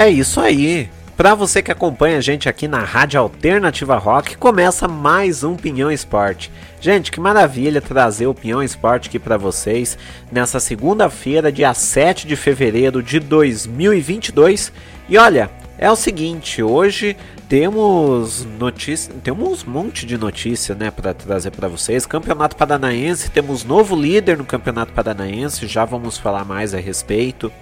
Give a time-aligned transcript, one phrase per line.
[0.00, 0.88] É isso aí.
[1.14, 5.92] Para você que acompanha a gente aqui na Rádio Alternativa Rock, começa mais um Pinhão
[5.92, 6.50] Esporte.
[6.80, 9.98] Gente, que maravilha trazer o Pinhão Esporte aqui para vocês
[10.32, 14.72] nessa segunda-feira, dia 7 de fevereiro de 2022.
[15.06, 17.14] E olha, é o seguinte, hoje
[17.46, 22.06] temos notícia, temos um monte de notícia, né, para trazer para vocês.
[22.06, 27.52] Campeonato Paranaense, temos novo líder no Campeonato Paranaense, já vamos falar mais a respeito.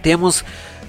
[0.00, 0.44] Temos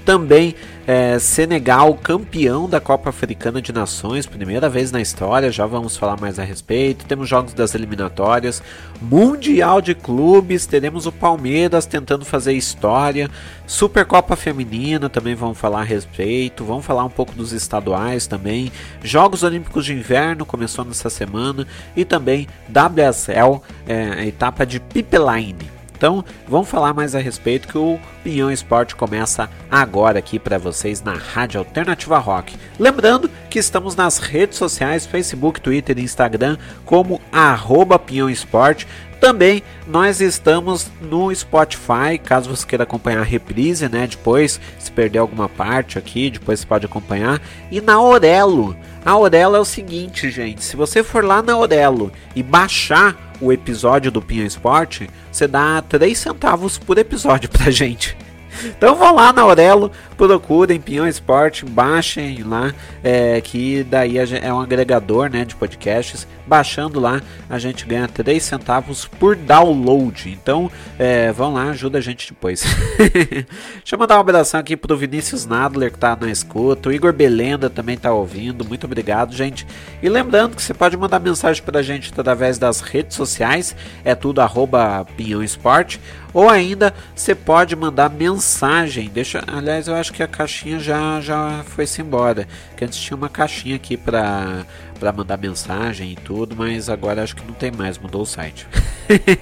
[0.07, 0.55] também
[0.87, 6.17] é, Senegal, campeão da Copa Africana de Nações, primeira vez na história, já vamos falar
[6.17, 7.05] mais a respeito.
[7.05, 8.63] Temos jogos das eliminatórias,
[9.01, 13.29] Mundial de Clubes, teremos o Palmeiras tentando fazer história,
[13.65, 18.71] Supercopa Feminina também vamos falar a respeito, vamos falar um pouco dos estaduais também,
[19.03, 25.76] Jogos Olímpicos de Inverno começou nessa semana e também WSL, é, etapa de Pipeline.
[25.97, 31.01] Então, vamos falar mais a respeito que o Pinhão Esporte começa agora aqui para vocês
[31.01, 32.55] na Rádio Alternativa Rock.
[32.77, 38.87] Lembrando que estamos nas redes sociais, Facebook, Twitter e Instagram como arroba Pinhão Esporte.
[39.19, 44.05] Também nós estamos no Spotify, caso você queira acompanhar a reprise, né?
[44.05, 47.41] Depois, se perder alguma parte aqui, depois você pode acompanhar.
[47.71, 48.77] E na Orelo.
[49.03, 50.63] A Orelo é o seguinte, gente.
[50.63, 55.81] Se você for lá na Orelo e baixar o episódio do Pinho Esporte, você dá
[55.81, 58.17] 3 centavos por episódio pra gente.
[58.65, 64.59] Então vão lá na Aurelo, procurem Pinhão Esporte, baixem lá, é, que daí é um
[64.59, 66.27] agregador né, de podcasts.
[66.47, 70.29] Baixando lá, a gente ganha 3 centavos por download.
[70.29, 72.63] Então é, vão lá, ajuda a gente depois.
[73.77, 77.13] Deixa eu mandar um abração aqui pro Vinícius Nadler que tá na escuta, o Igor
[77.13, 78.65] Belenda também tá ouvindo.
[78.65, 79.67] Muito obrigado, gente.
[80.01, 84.41] E lembrando que você pode mandar mensagem pra gente através das redes sociais, é tudo
[84.41, 85.99] arroba Pinhão Esporte
[86.33, 89.09] ou ainda você pode mandar mensagem.
[89.09, 92.47] Deixa, aliás, eu acho que a caixinha já já foi-se embora.
[92.75, 94.65] Que antes tinha uma caixinha aqui para
[94.97, 98.67] para mandar mensagem e tudo, mas agora acho que não tem mais, mudou o site.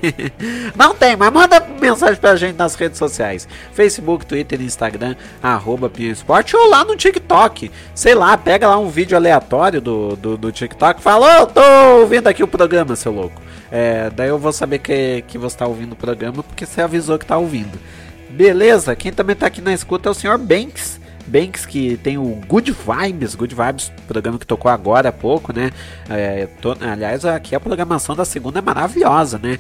[0.76, 6.56] não tem, mas manda mensagem pra gente nas redes sociais: Facebook, Twitter, Instagram, arroba Esporte
[6.56, 7.72] ou lá no TikTok.
[7.94, 11.62] Sei lá, pega lá um vídeo aleatório do, do, do TikTok e fala: oh, tô
[12.02, 13.42] ouvindo aqui o programa, seu louco.
[13.72, 17.18] É, daí eu vou saber que, que você está ouvindo o programa porque você avisou
[17.18, 17.80] que está ouvindo.
[18.30, 18.96] Beleza?
[18.96, 21.00] Quem também está aqui na escuta é o senhor Banks.
[21.28, 25.72] Banks que tem o Good Vibes, Good Vibes, programa que tocou agora há pouco, né?
[26.10, 29.60] É, tô, aliás, aqui a programação da segunda é maravilhosa, né?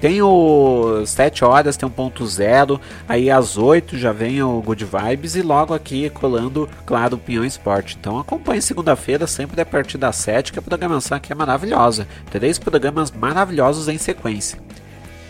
[0.00, 2.78] Tem o 7 horas, tem um ponto zero,
[3.08, 7.44] aí às 8 já vem o Good Vibes e logo aqui colando, claro, o Pinhão
[7.44, 7.96] Esporte.
[7.98, 12.06] Então acompanhe segunda-feira, sempre a partir das 7, que a programação aqui é maravilhosa.
[12.30, 14.58] Três programas maravilhosos em sequência.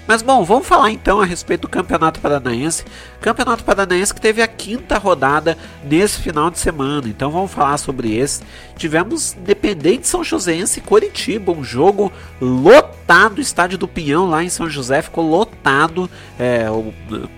[0.07, 2.85] Mas bom, vamos falar então a respeito do Campeonato Paranaense.
[3.21, 7.09] Campeonato Paranaense que teve a quinta rodada nesse final de semana.
[7.09, 8.43] Então vamos falar sobre esse.
[8.77, 13.41] Tivemos Independente São Joséense e Coritiba, um jogo lotado.
[13.41, 16.09] Estádio do Pinhão lá em São José ficou lotado.
[16.39, 16.93] É, o,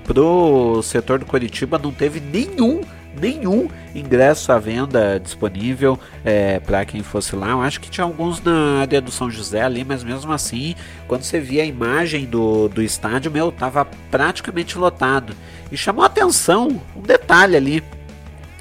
[0.04, 2.82] pro setor do Coritiba não teve nenhum
[3.18, 7.50] nenhum ingresso à venda disponível é, para quem fosse lá.
[7.50, 10.74] Eu acho que tinha alguns na área do São José ali, mas mesmo assim,
[11.06, 15.34] quando você via a imagem do, do estádio, meu, tava praticamente lotado.
[15.70, 17.84] E chamou atenção um detalhe ali.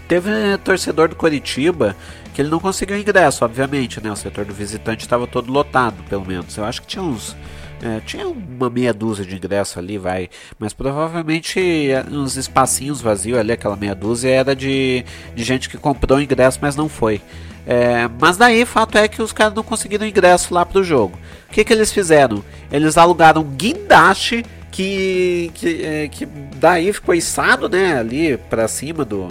[0.07, 0.29] Teve
[0.63, 1.95] torcedor do Coritiba
[2.33, 4.11] que ele não conseguiu ingresso, obviamente, né?
[4.11, 6.55] O setor do visitante estava todo lotado, pelo menos.
[6.55, 7.35] Eu acho que tinha uns
[7.81, 10.29] é, tinha uma meia dúzia de ingressos ali, vai.
[10.57, 11.59] Mas provavelmente
[11.91, 15.05] é, uns espacinhos vazios ali, aquela meia dúzia, era de,
[15.35, 17.21] de gente que comprou ingresso, mas não foi.
[17.65, 21.19] É, mas daí, fato é que os caras não conseguiram ingresso lá pro jogo.
[21.49, 22.43] O que, que eles fizeram?
[22.71, 29.03] Eles alugaram um guindaste que, que, é, que daí ficou içado, né, ali pra cima
[29.03, 29.27] do,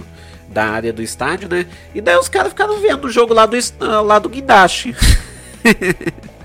[0.48, 1.66] da área do estádio, né?
[1.94, 3.56] E daí os caras ficaram vendo o jogo lá do,
[4.04, 4.94] lá do guindaste.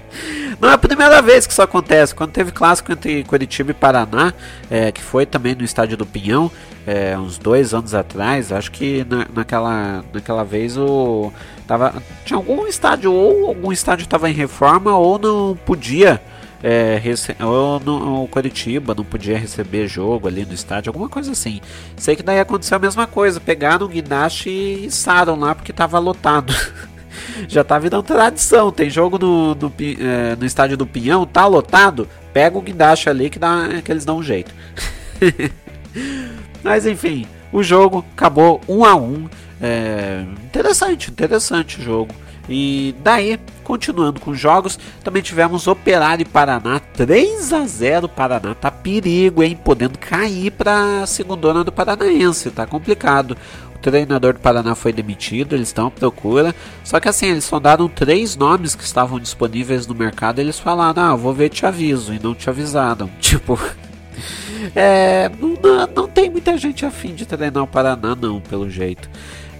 [0.60, 2.14] Não é a primeira vez que isso acontece.
[2.14, 4.34] Quando teve clássico entre Curitiba e Paraná,
[4.70, 6.52] é, que foi também no estádio do Pinhão,
[6.86, 11.32] é, uns dois anos atrás, acho que na, naquela, naquela vez o
[11.68, 11.94] tava,
[12.26, 16.22] tinha algum estádio ou algum estádio estava em reforma ou não podia
[16.64, 17.02] é,
[17.44, 21.60] ou no, o Curitiba não podia receber jogo ali no estádio, alguma coisa assim.
[21.98, 25.98] Sei que daí aconteceu a mesma coisa, pegaram o guindaste e içaram lá porque estava
[25.98, 26.54] lotado.
[27.48, 28.72] já tá virando tradição.
[28.72, 29.58] Tem jogo no,
[30.00, 34.06] é, no estádio do Pinhão, tá lotado, pega o guindaste ali que, dá, que eles
[34.06, 34.54] dão um jeito.
[36.64, 39.30] Mas enfim, o jogo acabou 1 um a 1 um,
[39.62, 42.14] é, Interessante, interessante o jogo.
[42.50, 48.70] E daí, continuando com os jogos, também tivemos Operário Paraná 3 a 0 Paraná tá
[48.70, 49.58] perigo, hein?
[49.64, 53.38] Podendo cair para a segunda do Paranaense, tá complicado.
[53.82, 56.56] Treinador do Paraná foi demitido, eles estão à procura.
[56.84, 60.40] Só que assim, eles sondaram três nomes que estavam disponíveis no mercado.
[60.40, 62.14] Eles falaram: Ah, vou ver te aviso.
[62.14, 63.10] E não te avisaram.
[63.20, 63.60] Tipo.
[64.76, 69.10] É, não, não, tem muita gente afim de treinar o Paraná, não, pelo jeito.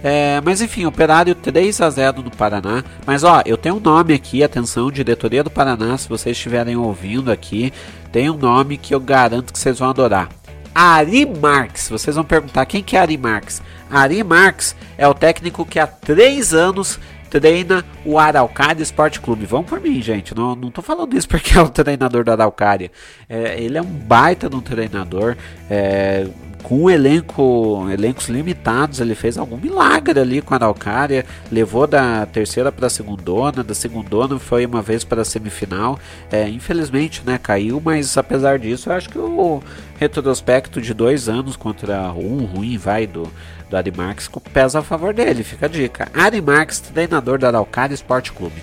[0.02, 2.84] É, mas enfim, Operário 3 a 0 no Paraná.
[3.06, 7.30] Mas ó, eu tenho um nome aqui, atenção, diretoria do Paraná, se vocês estiverem ouvindo
[7.30, 7.72] aqui,
[8.10, 10.28] tem um nome que eu garanto que vocês vão adorar.
[10.74, 11.88] Ari Marx.
[11.88, 13.62] Vocês vão perguntar quem que é Ari Marx?
[13.92, 16.98] Ari Marx é o técnico que há três anos
[17.28, 19.46] treina o Araucária Esporte Clube.
[19.46, 20.34] Vão por mim, gente.
[20.34, 22.90] Não, não tô falando isso porque é o treinador do Araucária.
[23.28, 25.36] É, ele é um baita de um treinador.
[25.70, 26.26] É,
[26.62, 32.24] com um elenco, elencos limitados, ele fez algum milagre ali com a Araucária, levou da
[32.26, 35.98] terceira para a segundona, da segundona foi uma vez para a semifinal.
[36.30, 39.62] É, infelizmente, né, caiu, mas apesar disso, eu acho que o
[39.98, 43.30] retrospecto de dois anos contra um ruim vai do
[43.72, 46.08] do Ari Marques pesa a favor dele, fica a dica.
[46.12, 48.62] Ari Marques, treinador da Araucária Esporte Clube.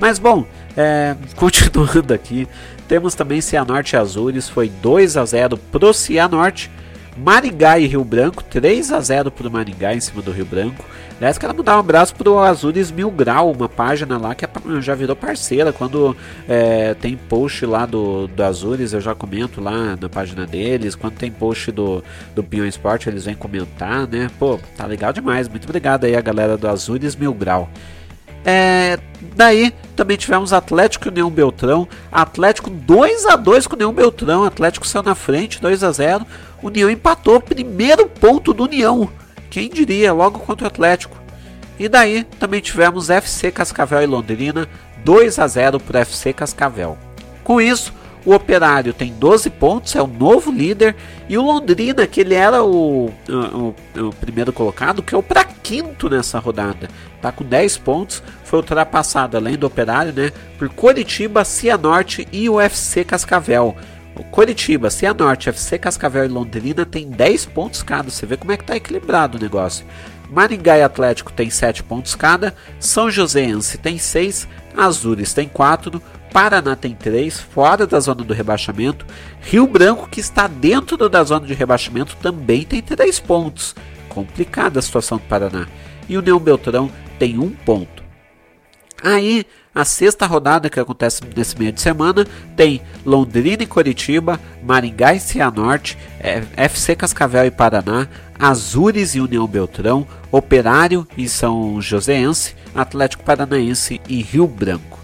[0.00, 0.46] Mas bom,
[0.76, 2.48] é, continuando aqui,
[2.88, 6.70] temos também Cianorte Azures, foi 2 a 0 pro Cianorte.
[7.16, 10.84] Maringá e Rio Branco, 3 a 0 pro Maringá em cima do Rio Branco.
[11.16, 14.48] Aliás, quero mandar um abraço pro Azures Mil Grau, uma página lá que é
[14.80, 15.72] já virou parceira.
[15.72, 16.16] Quando
[16.48, 20.96] é, tem post lá do, do Azures, eu já comento lá na página deles.
[20.96, 22.02] Quando tem post do,
[22.34, 24.28] do Pinhão Esporte, eles vêm comentar, né?
[24.38, 25.48] Pô, tá legal demais.
[25.48, 27.70] Muito obrigado aí a galera do Azures Mil Grau.
[28.44, 28.98] É,
[29.34, 31.88] daí também tivemos Atlético e União Beltrão.
[32.12, 34.44] Atlético 2 a 2 com o União Beltrão.
[34.44, 36.26] Atlético saiu na frente, 2 a 0
[36.64, 39.08] União empatou, primeiro ponto do União.
[39.50, 41.16] Quem diria, logo contra o Atlético.
[41.78, 44.68] E daí também tivemos FC Cascavel e Londrina,
[45.04, 46.96] 2 a 0 para o FC Cascavel.
[47.42, 47.92] Com isso,
[48.24, 50.96] o Operário tem 12 pontos, é o novo líder,
[51.28, 55.44] e o Londrina, que ele era o, o, o primeiro colocado, que é o para
[55.44, 56.88] quinto nessa rodada,
[57.20, 62.58] tá com 10 pontos, foi ultrapassado além do Operário, né, por Coritiba, Cianorte e o
[62.58, 63.76] FC Cascavel.
[64.16, 68.10] O Coritiba, Cianorte, FC Cascavel e Londrina tem 10 pontos cada.
[68.10, 69.84] Você vê como é que tá equilibrado o negócio.
[70.30, 72.54] Maringá e Atlético tem 7 pontos cada.
[72.78, 74.46] São Joséense tem 6.
[74.76, 76.00] Azures tem 4.
[76.32, 79.06] Paraná tem 3, fora da zona do rebaixamento.
[79.40, 83.74] Rio Branco, que está dentro da zona de rebaixamento, também tem 3 pontos.
[84.08, 85.68] Complicada a situação do Paraná.
[86.08, 86.90] E o Neon Beltrão
[87.20, 88.02] tem 1 ponto.
[89.02, 92.24] Aí a sexta rodada que acontece nesse meio de semana
[92.56, 95.98] tem Londrina e Coritiba, Maringá e Cianorte,
[96.56, 98.06] FC Cascavel e Paraná,
[98.38, 105.00] Azures e União Beltrão, Operário e São Joséense, Atlético Paranaense e Rio Branco.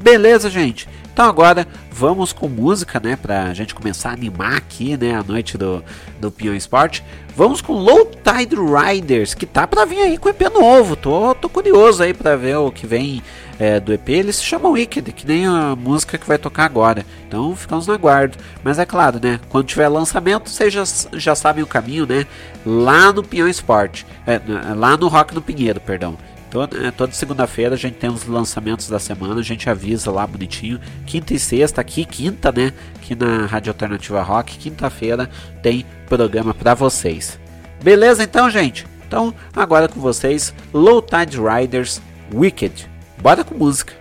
[0.00, 0.88] Beleza, gente?
[1.16, 5.56] Então agora vamos com música, né, pra gente começar a animar aqui, né, a noite
[5.56, 5.82] do,
[6.20, 7.02] do Pinhão Esporte.
[7.34, 10.94] Vamos com Low Tide Riders, que tá pra vir aí com EP novo.
[10.94, 13.22] Tô, tô curioso aí pra ver o que vem
[13.58, 14.08] é, do EP.
[14.08, 17.04] Eles se chamam Wicked, que nem a música que vai tocar agora.
[17.26, 18.38] Então ficamos no aguardo.
[18.62, 22.26] Mas é claro, né, quando tiver lançamento, vocês já, já sabem o caminho, né,
[22.64, 24.06] lá no Pinhão Esporte.
[24.26, 24.40] É,
[24.74, 26.16] lá no Rock no Pinheiro, perdão.
[26.50, 30.26] Toda, é, toda segunda-feira a gente tem os lançamentos da semana, a gente avisa lá
[30.26, 30.80] bonitinho.
[31.04, 32.72] Quinta e sexta, aqui, quinta, né?
[32.94, 35.28] Aqui na Rádio Alternativa Rock, quinta-feira
[35.62, 37.38] tem programa para vocês.
[37.82, 38.86] Beleza então, gente?
[39.06, 42.00] Então, agora com vocês, Low Tide Riders
[42.32, 42.95] Wicked.
[43.26, 43.92] Bora com música.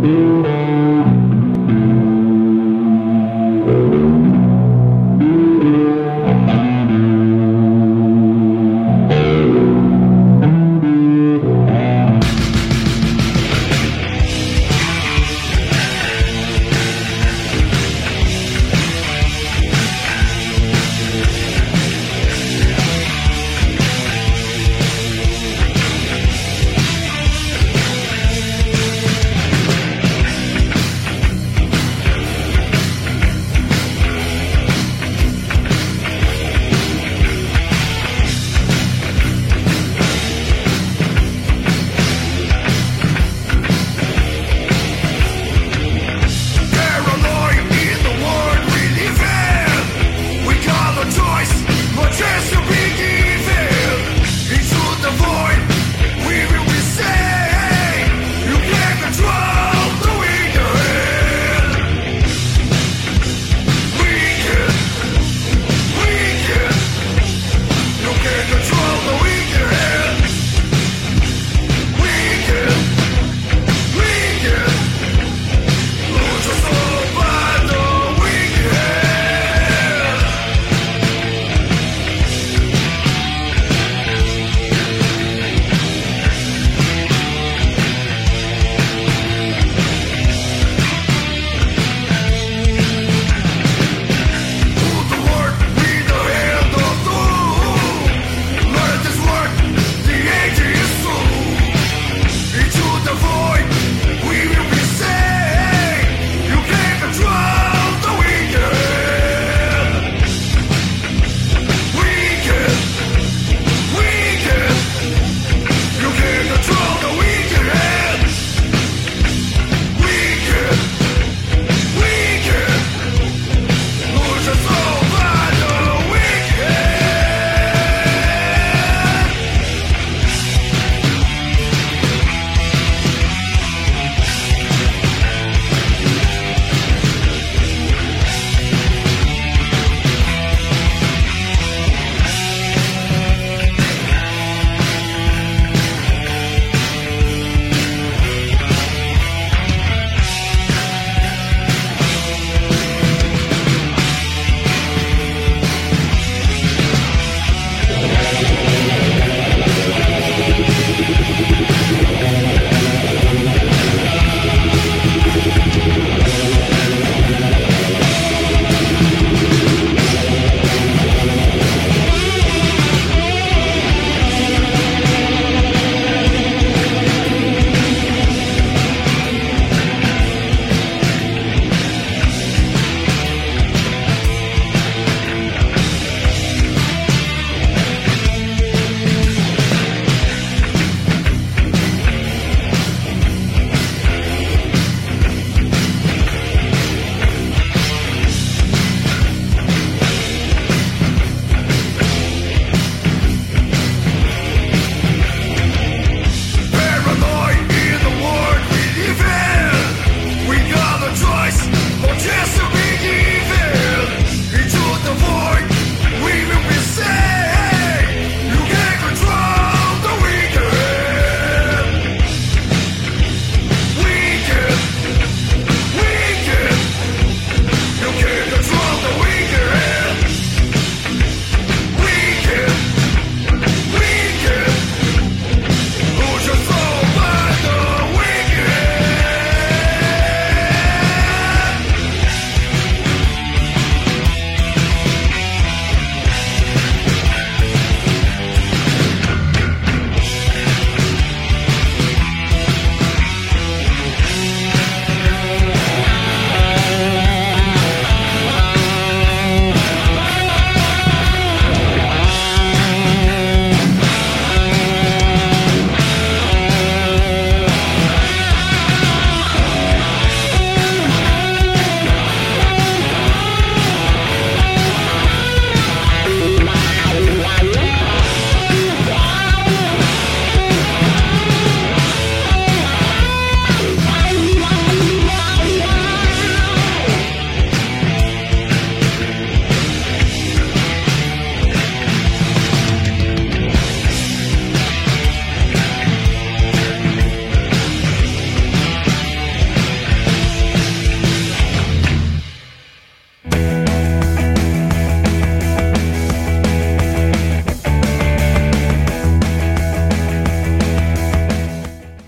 [0.00, 0.61] Música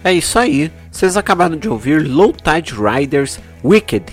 [0.04, 4.04] É isso aí, vocês acabaram de ouvir Low Tide Riders Wicked.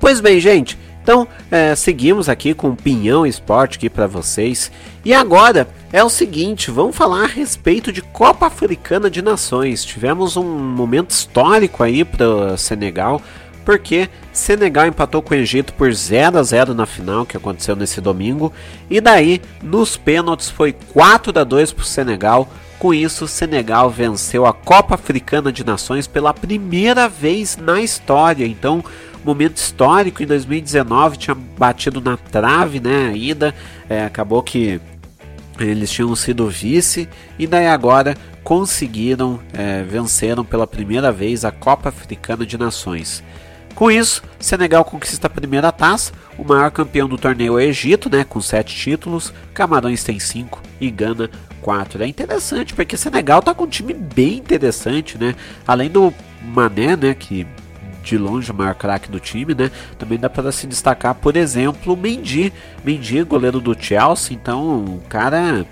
[0.00, 4.72] Pois bem, gente, então é, seguimos aqui com o Pinhão Esporte aqui para vocês.
[5.04, 9.84] E agora é o seguinte, vamos falar a respeito de Copa Africana de Nações.
[9.84, 13.20] Tivemos um momento histórico aí para Senegal,
[13.66, 18.00] porque Senegal empatou com o Egito por 0 a 0 na final que aconteceu nesse
[18.00, 18.50] domingo,
[18.88, 22.48] e daí nos pênaltis foi 4 a 2 para o Senegal.
[22.78, 28.46] Com isso, Senegal venceu a Copa Africana de Nações pela primeira vez na história.
[28.46, 28.84] Então,
[29.24, 33.08] momento histórico em 2019 tinha batido na trave, né?
[33.08, 33.54] A ida
[33.88, 34.80] é, acabou que
[35.58, 41.88] eles tinham sido vice e daí agora conseguiram é, venceram pela primeira vez a Copa
[41.88, 43.24] Africana de Nações.
[43.74, 46.12] Com isso, Senegal conquista a primeira taça.
[46.36, 49.32] O maior campeão do torneio é o Egito, né, com sete títulos.
[49.52, 51.30] Camarões tem cinco e Gana
[51.68, 52.02] quatro.
[52.02, 55.34] É interessante porque Senegal tá com um time bem interessante, né?
[55.66, 57.46] Além do Mané, né, que
[58.02, 59.70] de longe o maior craque do time, né?
[59.98, 64.34] Também dá para se destacar, por exemplo, o Mendy, Mendy, goleiro do Chelsea.
[64.34, 65.66] Então, o cara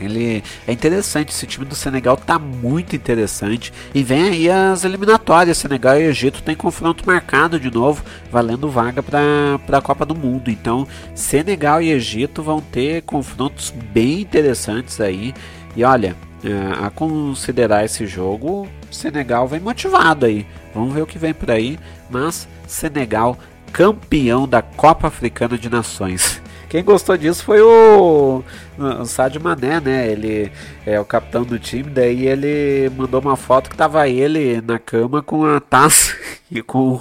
[0.00, 3.72] ele é interessante, esse time do Senegal tá muito interessante.
[3.94, 5.58] E vem aí as eliminatórias.
[5.58, 10.50] Senegal e Egito tem confronto marcado de novo, valendo vaga para a Copa do Mundo.
[10.50, 15.34] Então, Senegal e Egito vão ter confrontos bem interessantes aí.
[15.76, 20.46] E olha, é, a considerar esse jogo, Senegal vem motivado aí.
[20.74, 21.78] Vamos ver o que vem por aí.
[22.08, 23.36] Mas Senegal
[23.72, 26.40] campeão da Copa Africana de Nações.
[26.68, 28.44] Quem gostou disso foi o,
[28.78, 30.08] o Sadio Mané, né?
[30.08, 30.52] Ele
[30.84, 35.22] é o capitão do time, daí ele mandou uma foto que tava ele na cama
[35.22, 36.14] com a taça
[36.50, 37.00] e com,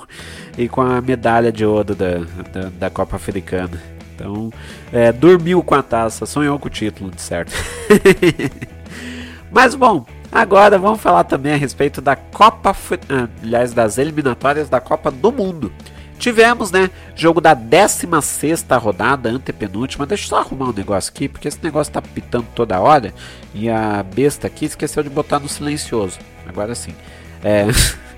[0.58, 2.20] e com a medalha de ouro da,
[2.54, 3.82] da, da Copa Africana.
[4.16, 4.52] Então,
[4.92, 7.52] é, dormiu com a taça, sonhou com o título, de certo.
[9.52, 12.76] Mas bom, agora vamos falar também a respeito da Copa,
[13.10, 15.72] ah, aliás, das eliminatórias da Copa do Mundo.
[16.20, 20.06] Tivemos, né, jogo da 16 rodada, antepenúltima.
[20.06, 23.14] Deixa eu só arrumar um negócio aqui, porque esse negócio tá pitando toda hora.
[23.54, 26.18] E a besta aqui esqueceu de botar no silencioso.
[26.48, 26.94] Agora sim.
[27.44, 27.68] É...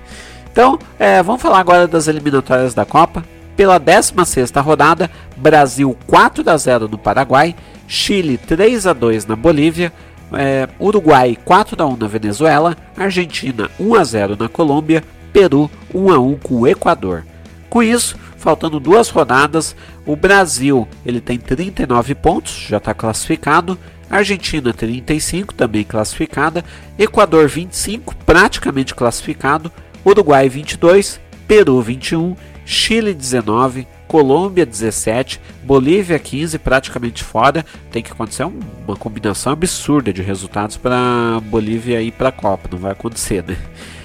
[0.50, 3.24] então, é, vamos falar agora das eliminatórias da Copa.
[3.54, 7.54] Pela 16 rodada, Brasil 4 a 0 no Paraguai,
[7.86, 9.92] Chile 3 a 2 na Bolívia,
[10.32, 16.10] é, Uruguai 4 a 1 na Venezuela, Argentina 1 a 0 na Colômbia, Peru 1
[16.10, 17.24] a 1 com o Equador.
[17.70, 23.78] Com isso, faltando duas rodadas, o Brasil ele tem 39 pontos, já está classificado.
[24.10, 26.64] Argentina 35, também classificada.
[26.98, 29.70] Equador 25, praticamente classificado.
[30.04, 32.34] Uruguai 22, Peru 21,
[32.64, 37.64] Chile 19, Colômbia 17, Bolívia 15, praticamente fora.
[37.92, 42.78] Tem que acontecer uma combinação absurda de resultados para Bolívia ir para a Copa, não
[42.80, 43.56] vai acontecer, né?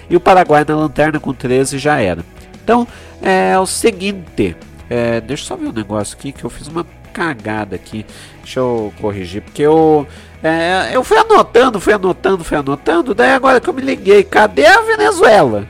[0.08, 2.24] E o Paraguai na lanterna com 13 já era.
[2.66, 2.88] Então,
[3.22, 4.58] é o seguinte,
[4.90, 8.04] é, deixa eu só ver um negócio aqui que eu fiz uma cagada aqui.
[8.42, 10.08] Deixa eu corrigir, porque eu,
[10.44, 13.14] é, eu fui anotando, fui anotando, fui anotando.
[13.14, 15.68] Daí agora que eu me liguei, cadê a Venezuela?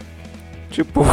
[0.71, 1.05] Tipo,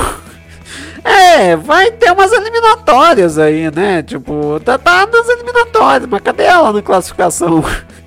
[1.03, 4.05] é, vai ter umas eliminatórias aí, né?
[4.05, 7.65] Tipo, tá, tá nas eliminatórias, mas cadê ela na classificação?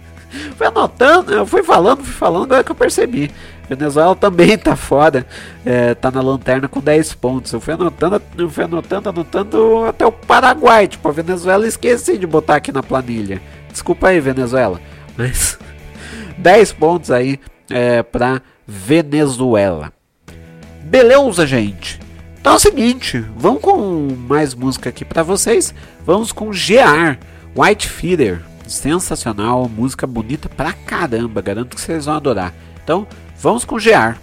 [0.55, 3.31] fui anotando, eu fui falando, fui falando, agora que eu percebi.
[3.67, 5.25] Venezuela também tá fora,
[5.65, 7.51] é, tá na lanterna com 10 pontos.
[7.51, 10.87] Eu fui anotando, eu fui anotando, anotando até o Paraguai.
[10.87, 13.41] Tipo, a Venezuela esqueci de botar aqui na planilha.
[13.71, 14.79] Desculpa aí, Venezuela.
[15.17, 15.57] Mas
[16.37, 19.91] 10 pontos aí é, pra Venezuela.
[20.83, 21.99] Beleza, gente?
[22.39, 25.73] Então é o seguinte, vamos com mais música aqui para vocês.
[26.05, 27.17] Vamos com GR,
[27.55, 28.41] White Feeder.
[28.67, 32.53] Sensacional, música bonita pra caramba, garanto que vocês vão adorar.
[32.83, 33.07] Então,
[33.45, 34.17] Vamos com GR.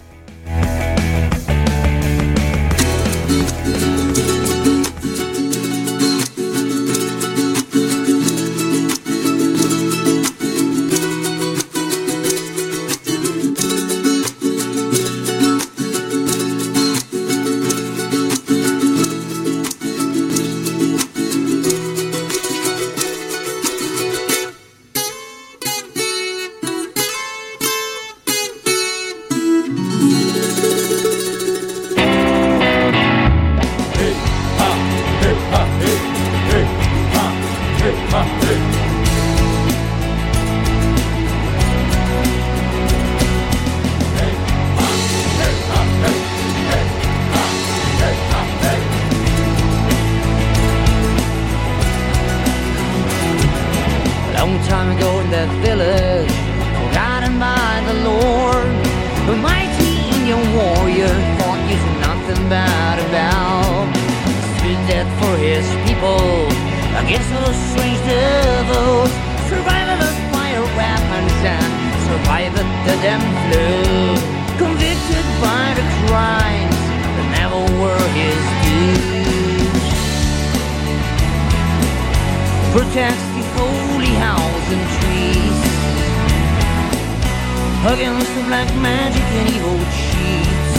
[87.85, 90.73] Against the black magic and evil cheats.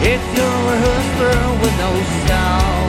[0.00, 1.92] If you're a hustler with no
[2.24, 2.88] soul,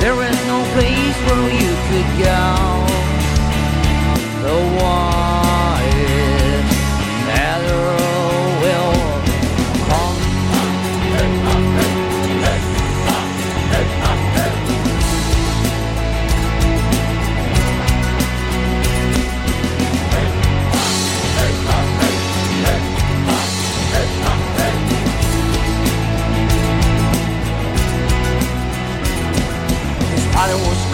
[0.00, 2.44] there is no place where you could go.
[4.42, 5.23] The white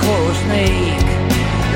[0.01, 1.11] Coral Snake,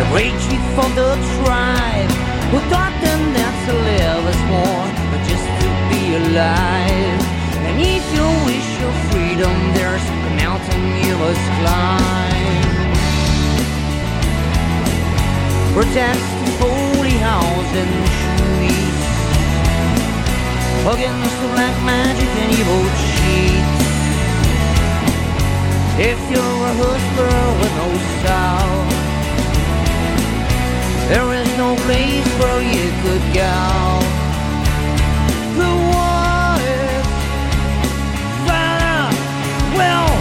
[0.01, 1.13] the great chief of the
[1.45, 2.11] tribe,
[2.51, 7.21] who taught them that to live is more than just to be alive.
[7.69, 12.65] And if you wish your freedom, there's a mountain you must climb.
[15.77, 19.05] Protect the holy house and trees
[20.93, 23.84] against the black magic and evil cheats.
[25.97, 27.89] If you're a hustler with no
[28.25, 28.83] soul,
[31.09, 33.55] there is no place where you could go.
[35.55, 37.07] The white
[38.45, 39.07] feather
[39.79, 40.14] will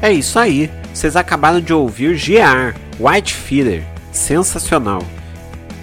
[0.00, 0.70] É isso aí.
[0.92, 3.84] Vocês acabaram de ouvir GR, White Feeder.
[4.12, 5.02] Sensacional.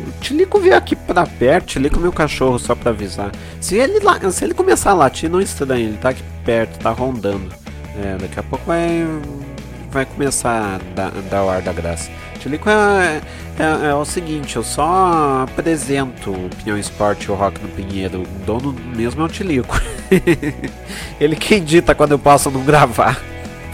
[0.06, 3.32] O Tilico veio aqui pra perto, Tilico meu cachorro, só pra avisar.
[3.62, 4.00] Se ele,
[4.32, 7.54] se ele começar a latir, não estranhe, ele tá aqui perto, tá rondando.
[8.04, 9.06] É, daqui a pouco vai,
[9.90, 12.12] vai começar a dar, dar o ar da graça.
[12.40, 13.22] Tilico é,
[13.58, 18.22] é, é o seguinte, eu só apresento o Pinhão Esporte e o Rock no Pinheiro.
[18.22, 19.82] O dono mesmo é o Tilico.
[21.20, 23.20] ele quem dita quando eu posso não gravar,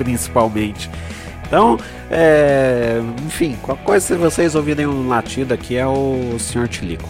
[0.03, 0.89] principalmente.
[1.45, 1.77] Então,
[2.09, 6.67] é, enfim, qualquer coisa se vocês ouvirem um latido aqui é o Sr.
[6.67, 7.09] Tilico.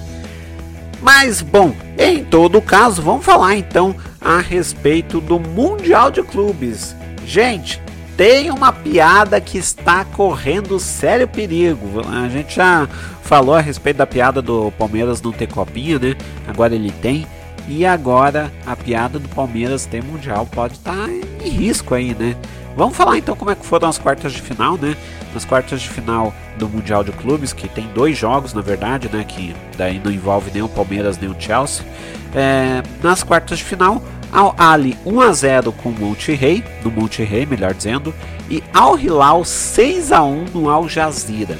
[1.01, 6.95] Mas bom, em todo caso, vamos falar então a respeito do Mundial de Clubes.
[7.25, 7.81] Gente,
[8.17, 12.01] tem uma piada que está correndo sério perigo.
[12.07, 12.87] A gente já
[13.23, 16.15] falou a respeito da piada do Palmeiras não ter copinha, né?
[16.47, 17.25] Agora ele tem.
[17.67, 22.35] E agora a piada do Palmeiras ter mundial pode estar tá em risco aí, né?
[22.75, 24.95] Vamos falar então como é que foram as quartas de final, né?
[25.33, 29.23] Nas quartas de final do Mundial de Clubes, que tem dois jogos, na verdade, né?
[29.27, 31.85] Que daí não envolve nem o Palmeiras nem o Chelsea.
[32.33, 36.89] É, nas quartas de final, Al Ali 1 a 0 com o Monte Rei, no
[36.89, 38.13] Monte Rei, melhor dizendo,
[38.49, 41.57] e Al Hilal 6 a 1 no Al Jazeera.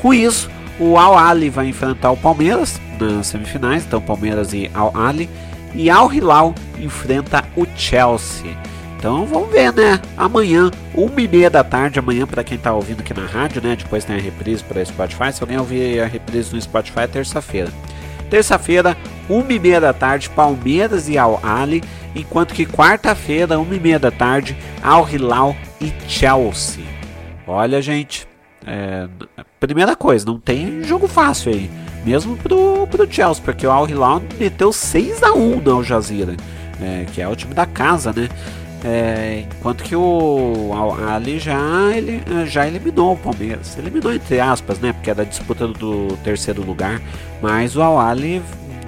[0.00, 4.92] Com isso, o Al Ali vai enfrentar o Palmeiras nas semifinais, então Palmeiras e Al
[4.96, 5.28] Ali,
[5.74, 8.56] e Al Hilal enfrenta o Chelsea.
[8.98, 10.00] Então vamos ver, né?
[10.16, 13.76] Amanhã, uma e meia da tarde, amanhã para quem tá ouvindo aqui na rádio, né?
[13.76, 15.32] Depois tem a reprise para Spotify.
[15.32, 17.72] Se alguém ouvir a reprise no Spotify, é terça-feira.
[18.28, 18.96] Terça-feira,
[19.28, 21.82] uma e meia da tarde, Palmeiras e Al Ali,
[22.14, 26.84] enquanto que quarta-feira, uma e meia da tarde, Al Hilal e Chelsea.
[27.46, 28.26] Olha, gente,
[28.66, 29.08] é,
[29.60, 31.70] primeira coisa, não tem jogo fácil aí,
[32.04, 36.36] mesmo pro, pro Chelsea, porque o Al Hilal meteu 6 a 1 no Al Jazeera,
[36.82, 38.28] é, que é o time da casa, né?
[38.84, 40.72] É, enquanto que o
[41.08, 43.76] Ali já, ele, já eliminou o Palmeiras.
[43.76, 44.92] Eliminou entre aspas, né?
[44.92, 47.00] Porque era a disputa do terceiro lugar.
[47.42, 48.42] Mas o Al-Ali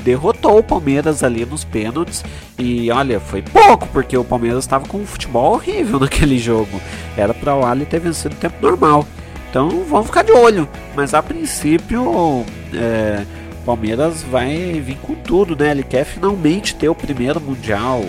[0.05, 2.25] derrotou o Palmeiras ali nos pênaltis.
[2.59, 6.81] E olha, foi pouco, porque o Palmeiras estava com um futebol horrível naquele jogo.
[7.17, 9.05] Era para o Ali ter vencido o tempo normal.
[9.51, 10.69] Então vamos ficar de olho.
[10.95, 13.25] Mas a princípio, é,
[13.61, 15.73] o Palmeiras vai vir com tudo, né?
[15.73, 18.05] Ele quer finalmente ter o primeiro Mundial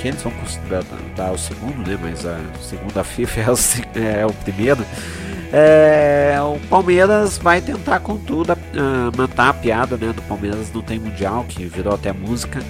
[0.00, 0.32] que eles vão
[1.14, 1.98] dar o segundo, né?
[2.00, 4.84] Mas a segunda FIFA é o, é o primeiro.
[5.52, 10.80] É, o Palmeiras vai tentar com tudo uh, matar a piada né, do Palmeiras não
[10.80, 12.60] tem mundial, que virou até música.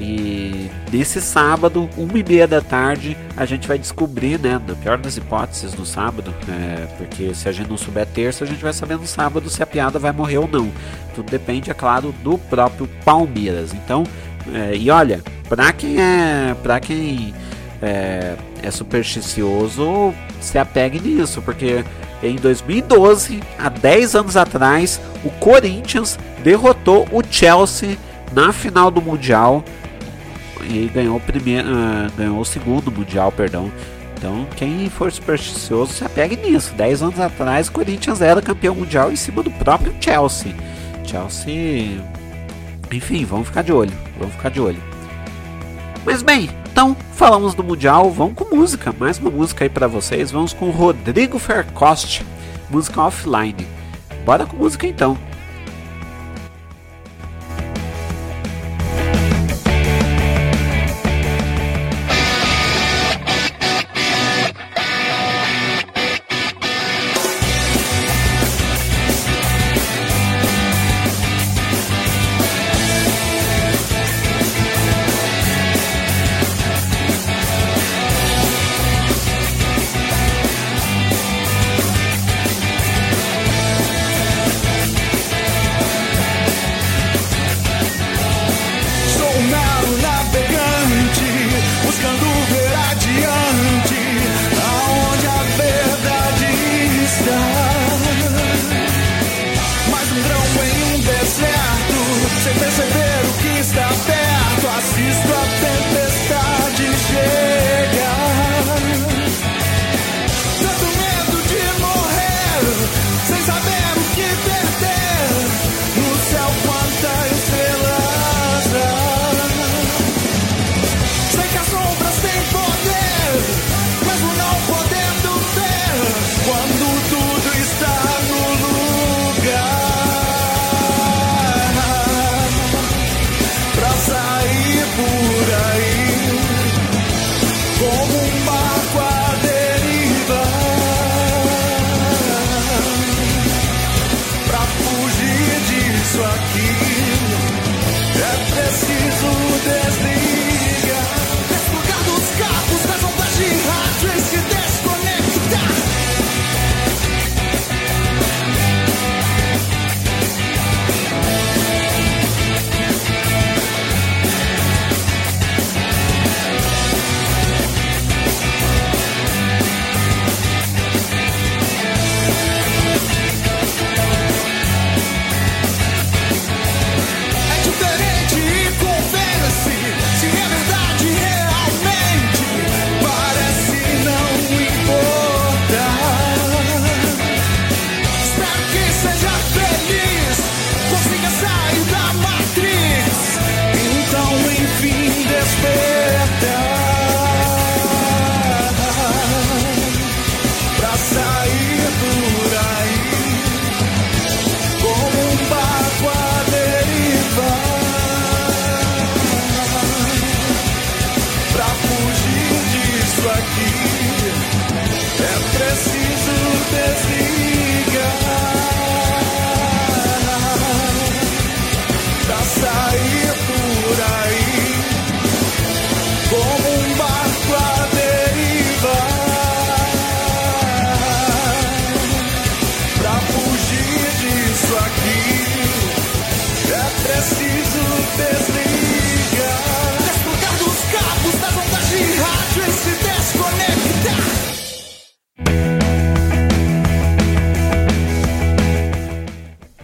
[0.00, 4.96] E nesse sábado, uma e meia da tarde, a gente vai descobrir, né, na pior
[4.96, 8.72] das hipóteses, no sábado, é, porque se a gente não souber terça, a gente vai
[8.72, 10.70] saber no sábado se a piada vai morrer ou não.
[11.16, 13.74] Tudo depende, é claro, do próprio Palmeiras.
[13.74, 14.04] Então,
[14.54, 16.54] é, e olha, Pra quem é.
[16.62, 17.34] Pra quem
[17.80, 21.84] é, é supersticioso, se apegue nisso, porque
[22.22, 27.96] em 2012, há 10 anos atrás, o Corinthians derrotou o Chelsea
[28.32, 29.64] na final do Mundial
[30.68, 33.70] e ganhou o primeiro, uh, ganhou o segundo Mundial, perdão.
[34.16, 36.74] Então, quem for supersticioso, se apegue nisso.
[36.74, 40.52] 10 anos atrás, o Corinthians era campeão mundial em cima do próprio Chelsea.
[41.04, 42.02] Chelsea,
[42.96, 44.82] enfim, vamos ficar de olho, vamos ficar de olho.
[46.04, 50.30] Mas bem, então falamos do Mundial, vamos com música, mais uma música aí para vocês.
[50.30, 52.24] Vamos com Rodrigo Fercoste,
[52.70, 53.66] música offline.
[54.24, 55.18] Bora com música então.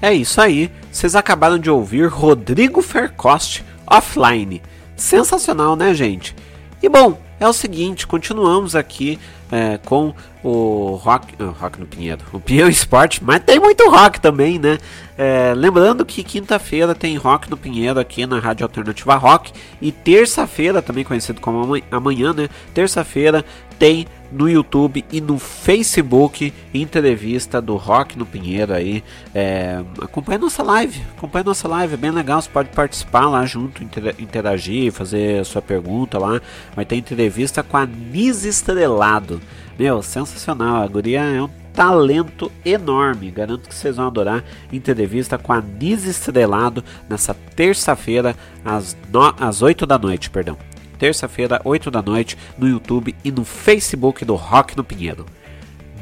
[0.05, 4.61] É isso aí, vocês acabaram de ouvir Rodrigo Fercoste offline.
[4.95, 6.37] Sensacional, né, gente?
[6.83, 9.19] E bom, é o seguinte, continuamos aqui
[9.51, 14.21] é, com o rock, uh, rock no Pinheiro, o Pinheiro Esporte, mas tem muito rock
[14.21, 14.79] também, né?
[15.17, 20.83] É, lembrando que quinta-feira tem Rock no Pinheiro aqui na Rádio Alternativa Rock e terça-feira,
[20.83, 22.51] também conhecido como amanhã, né?
[22.75, 23.43] Terça-feira
[23.78, 29.02] tem no YouTube e no Facebook entrevista do Rock no Pinheiro aí.
[29.32, 32.42] É, acompanhe nossa live, acompanhe nossa live, é bem legal.
[32.42, 33.82] Você pode participar lá junto,
[34.18, 36.40] interagir, fazer sua pergunta lá.
[36.74, 39.40] Vai ter entrevista com a Nise Estrelado.
[39.78, 40.82] Meu, sensacional.
[40.82, 43.30] A guria é um talento enorme.
[43.30, 44.42] Garanto que vocês vão adorar.
[44.72, 48.34] Entrevista com a Nise Estrelado nessa terça-feira,
[48.64, 48.96] às,
[49.38, 50.56] às 8 da noite, perdão.
[50.98, 55.26] Terça-feira, 8 da noite, no YouTube e no Facebook do Rock no Pinheiro.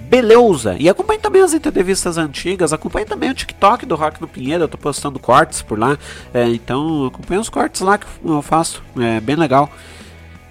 [0.09, 0.76] Beleza!
[0.78, 4.68] E acompanhe também as entrevistas antigas, acompanhe também o TikTok do Rock no Pinheiro, eu
[4.68, 5.98] tô postando cortes por lá,
[6.35, 9.70] é, então acompanhe os cortes lá que eu faço, é bem legal.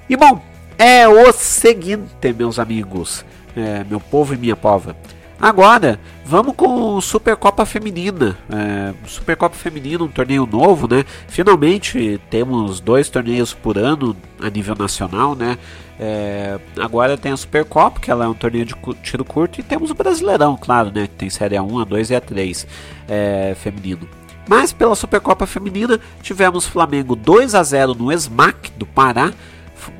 [0.10, 0.42] E bom,
[0.80, 3.24] é o seguinte, meus amigos,
[3.56, 4.96] é, meu povo e minha pova.
[5.42, 8.38] Agora, vamos com Supercopa Feminina.
[8.48, 11.04] É, Supercopa Feminina, um torneio novo, né?
[11.28, 15.58] Finalmente temos dois torneios por ano a nível nacional, né?
[16.00, 19.90] É, agora tem a Supercopa, que ela é um torneio de tiro curto, e temos
[19.90, 21.10] o Brasileirão, claro, né?
[21.18, 22.68] Tem série A1, A2 e A3
[23.10, 24.08] é, feminino.
[24.48, 29.34] Mas pela Supercopa Feminina tivemos Flamengo 2 a 0 no SMAC do Pará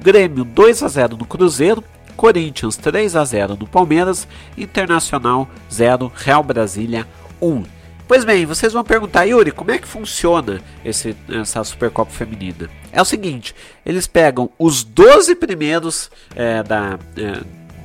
[0.02, 6.44] Grêmio 2 a 0 no Cruzeiro, Corinthians 3 a 0 no Palmeiras, Internacional 0, Real
[6.44, 7.08] Brasília
[7.42, 7.64] 1.
[8.08, 12.70] Pois bem, vocês vão perguntar, Yuri, como é que funciona esse, essa Supercopa Feminina?
[12.92, 17.42] É o seguinte, eles pegam os 12 primeiros é, da, é,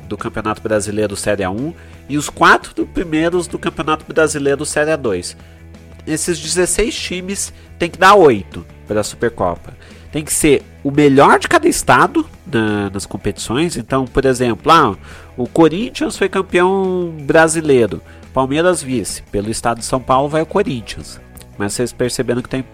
[0.08, 1.72] do Campeonato Brasileiro Série A1
[2.08, 5.36] e os 4 primeiros do Campeonato Brasileiro Série A2.
[6.06, 9.74] Esses 16 times tem que dar 8 para a Supercopa
[10.16, 13.76] tem que ser o melhor de cada estado na, nas competições.
[13.76, 14.94] Então, por exemplo, ah,
[15.36, 18.00] o Corinthians foi campeão brasileiro,
[18.32, 19.20] Palmeiras vice.
[19.32, 21.20] Pelo estado de São Paulo vai o Corinthians.
[21.58, 22.64] Mas vocês percebendo que tem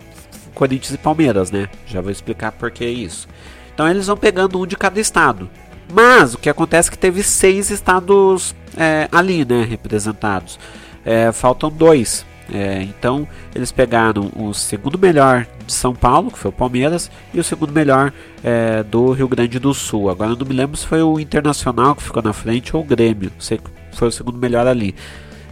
[0.54, 1.70] Corinthians e Palmeiras, né?
[1.86, 3.26] Já vou explicar por que isso.
[3.72, 5.48] Então eles vão pegando um de cada estado.
[5.90, 9.64] Mas o que acontece é que teve seis estados é, ali, né?
[9.64, 10.60] Representados.
[11.02, 12.26] É, faltam dois.
[12.52, 17.40] É, então eles pegaram o segundo melhor de São Paulo, que foi o Palmeiras, e
[17.40, 18.12] o segundo melhor
[18.44, 20.10] é, do Rio Grande do Sul.
[20.10, 23.32] Agora não me lembro se foi o Internacional que ficou na frente ou o Grêmio.
[23.38, 24.94] Sei que foi o segundo melhor ali.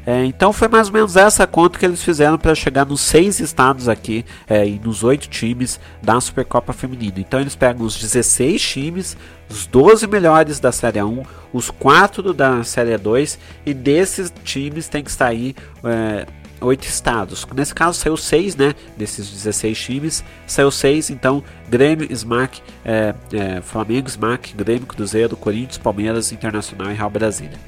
[0.06, 3.38] É, então foi mais ou menos essa conta que eles fizeram para chegar nos seis
[3.38, 7.14] estados aqui é, e nos oito times da Supercopa Feminina.
[7.18, 9.16] Então eles pegam os 16 times,
[9.48, 15.04] os 12 melhores da Série 1, os 4 da Série 2 e desses times tem
[15.04, 16.26] que sair é,
[16.60, 17.46] oito estados.
[17.54, 18.74] Nesse caso saiu seis, né?
[18.96, 21.10] Desses 16 times, saiu seis.
[21.10, 27.58] Então Grêmio, SMAC, é, é, Flamengo, SMAC, Grêmio, Cruzeiro, Corinthians, Palmeiras, Internacional e Real Brasília.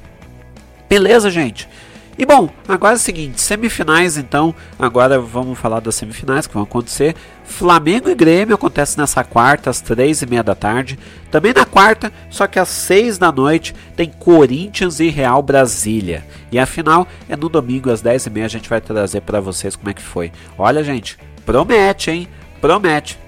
[0.89, 1.67] Beleza, gente?
[2.17, 6.61] E bom, agora é o seguinte, semifinais então, agora vamos falar das semifinais que vão
[6.61, 7.15] acontecer.
[7.53, 10.97] Flamengo e Grêmio acontece nessa quarta, às três e meia da tarde.
[11.29, 16.25] Também na quarta, só que às seis da noite, tem Corinthians e Real Brasília.
[16.51, 19.39] E a final é no domingo, às dez e meia, a gente vai trazer para
[19.39, 20.31] vocês como é que foi.
[20.57, 22.27] Olha, gente, promete, hein?
[22.59, 23.19] Promete.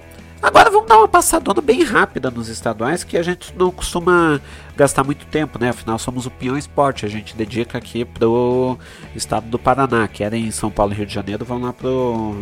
[0.42, 4.40] Agora vamos dar uma passadona bem rápida nos estaduais, que a gente não costuma
[4.76, 5.70] gastar muito tempo, né?
[5.70, 8.78] Afinal, somos o Pinhão Esporte, a gente dedica aqui pro
[9.14, 10.06] estado do Paraná.
[10.06, 12.34] Querem em São Paulo e Rio de Janeiro, vão lá pro.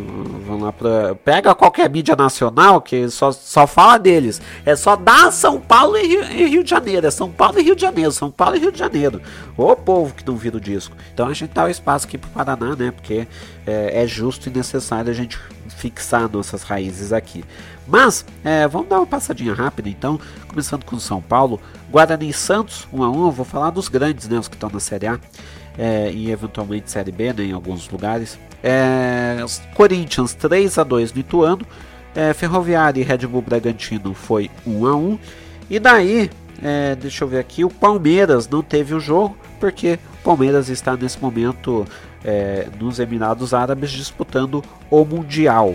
[0.46, 1.14] Vão lá pro.
[1.24, 4.42] Pega qualquer mídia nacional que só, só fala deles.
[4.66, 7.06] É só dar São Paulo e Rio, e Rio de Janeiro.
[7.06, 9.22] É São Paulo e Rio de Janeiro, São Paulo e Rio de Janeiro.
[9.56, 10.96] O povo que não vira o disco.
[11.12, 12.90] Então a gente dá o espaço aqui pro Paraná, né?
[12.90, 13.28] Porque
[13.66, 17.44] é, é justo e necessário a gente fixar nossas raízes aqui.
[17.86, 20.18] Mas é, vamos dar uma passadinha rápida então,
[20.54, 23.70] começando com São Paulo, Guarani e Santos, 1 um a 1 um, eu vou falar
[23.70, 25.18] dos grandes, né, os que estão na Série A
[25.76, 28.38] é, e eventualmente Série B, né, em alguns lugares.
[28.62, 29.44] É,
[29.74, 31.66] Corinthians 3 a 2 no Ituano,
[32.14, 35.18] é, Ferroviária e Red Bull Bragantino foi 1 a 1
[35.70, 36.30] e daí,
[37.00, 41.18] deixa eu ver aqui, o Palmeiras não teve o jogo porque o Palmeiras está nesse
[41.20, 41.84] momento
[42.78, 45.74] nos Emirados Árabes disputando o Mundial.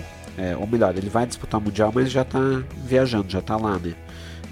[0.60, 2.40] Ou melhor, ele vai disputar o Mundial, mas já está
[2.86, 3.96] viajando, já está lá, né?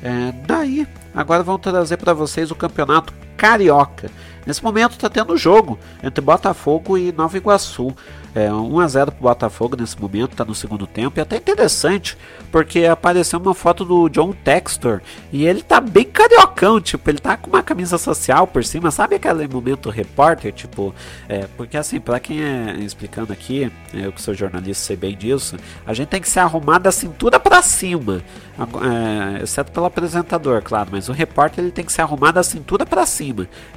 [0.08, 4.10] É, daí, agora vamos trazer para vocês o campeonato Carioca.
[4.48, 7.94] Nesse momento está tendo jogo entre Botafogo e Nova Iguaçu.
[8.34, 11.18] É, 1 a 0 pro Botafogo nesse momento, tá no segundo tempo.
[11.18, 12.16] E é até interessante,
[12.52, 15.02] porque apareceu uma foto do John Textor
[15.34, 19.16] e ele tá bem cariocão, tipo, ele tá com uma camisa social por cima, sabe
[19.16, 20.94] aquele momento repórter, tipo,
[21.28, 25.58] é, porque assim, para quem é explicando aqui, eu que sou jornalista sei bem disso,
[25.86, 28.22] a gente tem que se arrumar da cintura para cima,
[28.60, 32.86] é, exceto pelo apresentador, claro, mas o repórter ele tem que se arrumar da cintura
[32.86, 33.27] para cima.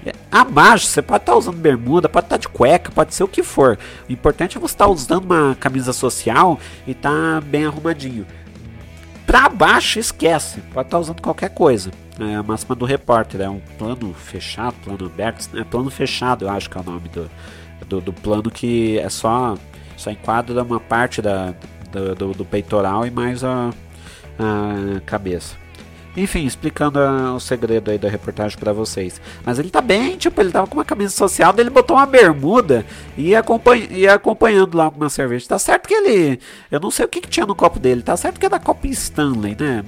[0.04, 3.24] É, abaixo, você pode estar tá usando bermuda, pode estar tá de cueca, pode ser
[3.24, 3.78] o que for.
[4.08, 8.26] O importante importante é você estar tá usando uma camisa social e tá bem arrumadinho.
[9.26, 10.60] Pra baixo, esquece.
[10.72, 11.90] Pode estar tá usando qualquer coisa.
[12.18, 13.40] É a máxima do repórter.
[13.40, 15.48] É um plano fechado, plano aberto.
[15.56, 17.30] É plano fechado, eu acho que é o nome do,
[17.86, 19.56] do, do plano que é só,
[19.96, 21.54] só enquadra uma parte da,
[21.92, 23.70] do, do, do peitoral e mais a,
[24.38, 25.59] a cabeça.
[26.16, 29.20] Enfim, explicando a, o segredo aí da reportagem para vocês.
[29.44, 32.84] Mas ele tá bem, tipo, ele tava com uma camisa social, ele botou uma bermuda
[33.16, 35.48] e acompanha, ia acompanhando lá alguma cerveja.
[35.48, 36.40] Tá certo que ele.
[36.70, 38.58] Eu não sei o que, que tinha no copo dele, tá certo que é da
[38.58, 39.84] Copa Stanley, né?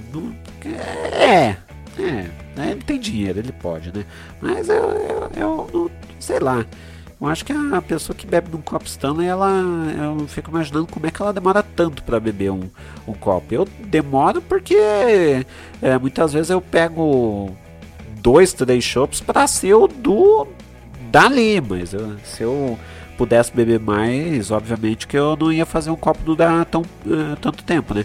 [1.14, 1.56] É,
[2.00, 4.04] é, é, ele tem dinheiro, ele pode, né?
[4.40, 6.64] Mas eu, eu, eu, eu sei lá.
[7.22, 9.48] Eu acho que a pessoa que bebe num copo Stanley, ela,
[9.96, 12.68] eu fico imaginando como é que ela demora tanto para beber um,
[13.06, 13.54] um copo.
[13.54, 14.76] Eu demoro porque
[15.80, 17.56] é, muitas vezes eu pego
[18.20, 20.48] dois, três chopps para ser o do
[21.12, 22.76] dali, mas eu, se eu
[23.16, 27.36] pudesse beber mais, obviamente que eu não ia fazer um copo do dar tão, uh,
[27.40, 28.04] tanto tempo, né?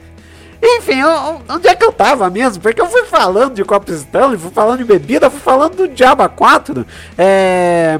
[0.62, 2.62] Enfim, eu, onde é que eu tava mesmo?
[2.62, 6.30] Porque eu fui falando de copo Stanley, fui falando de bebida, fui falando do Diaba
[6.30, 6.86] 4.
[7.18, 7.98] É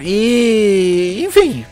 [0.00, 1.64] e, enfim,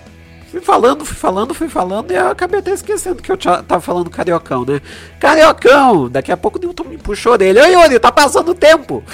[0.50, 4.10] fui falando, fui falando, fui falando e eu acabei até esquecendo que eu tava falando
[4.10, 4.80] cariocão, né?
[5.20, 6.08] Cariocão!
[6.08, 7.60] Daqui a pouco o Newton me puxou dele.
[7.60, 9.02] Oi, Yuri, tá passando o tempo!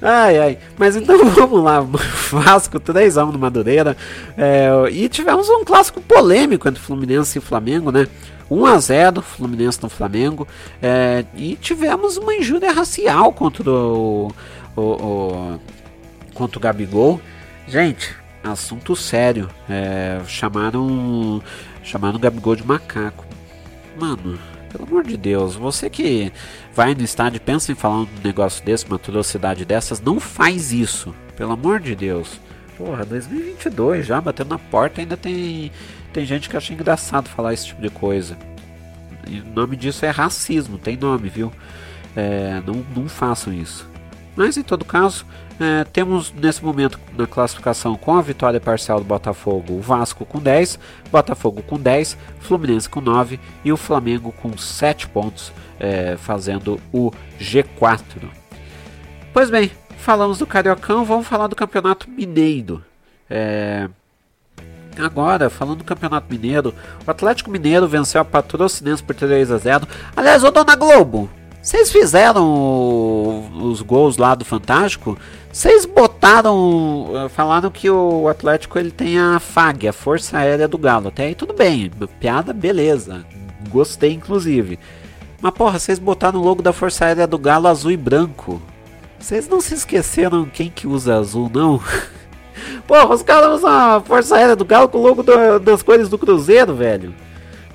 [0.00, 0.58] Ai, ai.
[0.76, 1.80] Mas então vamos lá.
[1.80, 3.96] Vasco 3x1 no Madureira.
[4.36, 8.08] É, e tivemos um clássico polêmico entre Fluminense e Flamengo, né?
[8.50, 10.46] 1x0 Fluminense no Flamengo.
[10.82, 14.32] É, e tivemos uma injúria racial contra o,
[14.76, 15.60] o, o
[16.34, 17.20] contra o Gabigol.
[17.66, 19.48] Gente, assunto sério.
[19.68, 21.42] É, chamaram.
[21.82, 23.24] Chamaram o Gabigol de macaco.
[23.98, 24.38] Mano,
[24.70, 26.32] pelo amor de Deus, você que
[26.74, 31.14] vai no estádio pensa em falar um negócio desse, uma atrocidade dessas, não faz isso.
[31.36, 32.40] Pelo amor de Deus.
[32.78, 35.70] Porra, 2022 já, batendo na porta, ainda tem,
[36.12, 38.36] tem gente que acha engraçado falar esse tipo de coisa.
[39.28, 41.52] E o nome disso é racismo, tem nome, viu?
[42.16, 43.88] É, não, não façam isso.
[44.34, 45.26] Mas em todo caso,
[45.60, 50.38] é, temos nesse momento na classificação com a vitória parcial do Botafogo, o Vasco com
[50.38, 50.78] 10,
[51.10, 57.12] Botafogo com 10, Fluminense com 9 e o Flamengo com 7 pontos, é, fazendo o
[57.38, 58.28] G4.
[59.32, 62.82] Pois bem, falamos do Cariocão, vamos falar do Campeonato Mineiro.
[63.28, 63.88] É,
[64.98, 66.74] Agora, falando do Campeonato Mineiro,
[67.06, 69.88] o Atlético Mineiro venceu a Patrocinense por 3 a 0.
[70.14, 71.30] Aliás, ô Dona Globo,
[71.62, 75.16] vocês fizeram os gols lá do Fantástico?
[75.52, 80.76] Vocês botaram, eh, falaram que o Atlético ele tem a FAG, a Força Aérea do
[80.76, 81.06] Galo.
[81.06, 81.88] Até aí tudo bem,
[82.18, 83.24] piada, beleza.
[83.68, 84.76] Gostei inclusive.
[85.40, 88.60] Mas porra, vocês botaram o logo da Força Aérea do Galo azul e branco.
[89.20, 91.80] Vocês não se esqueceram quem que usa azul, não?
[92.88, 96.08] porra, os caras usam a Força Aérea do Galo com o logo do, das cores
[96.08, 97.14] do Cruzeiro, velho.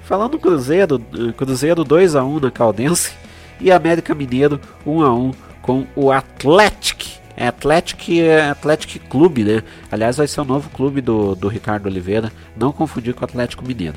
[0.04, 3.27] Falando do Cruzeiro, eh, Cruzeiro 2x1 na Caldense
[3.60, 5.32] e América Mineiro 1 a 1
[5.62, 7.18] com o Atlético.
[7.36, 9.64] É Atlético, é Atlético Clube, né?
[9.92, 12.32] Aliás, vai ser o novo clube do, do Ricardo Oliveira.
[12.56, 13.96] Não confundir com o Atlético Mineiro.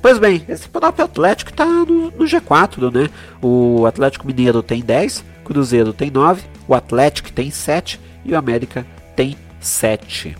[0.00, 3.08] Pois bem, esse próprio Atlético está no, no, G4, né?
[3.40, 8.86] O Atlético Mineiro tem 10, Cruzeiro tem 9, o Atlético tem 7 e o América
[9.16, 10.36] tem 7.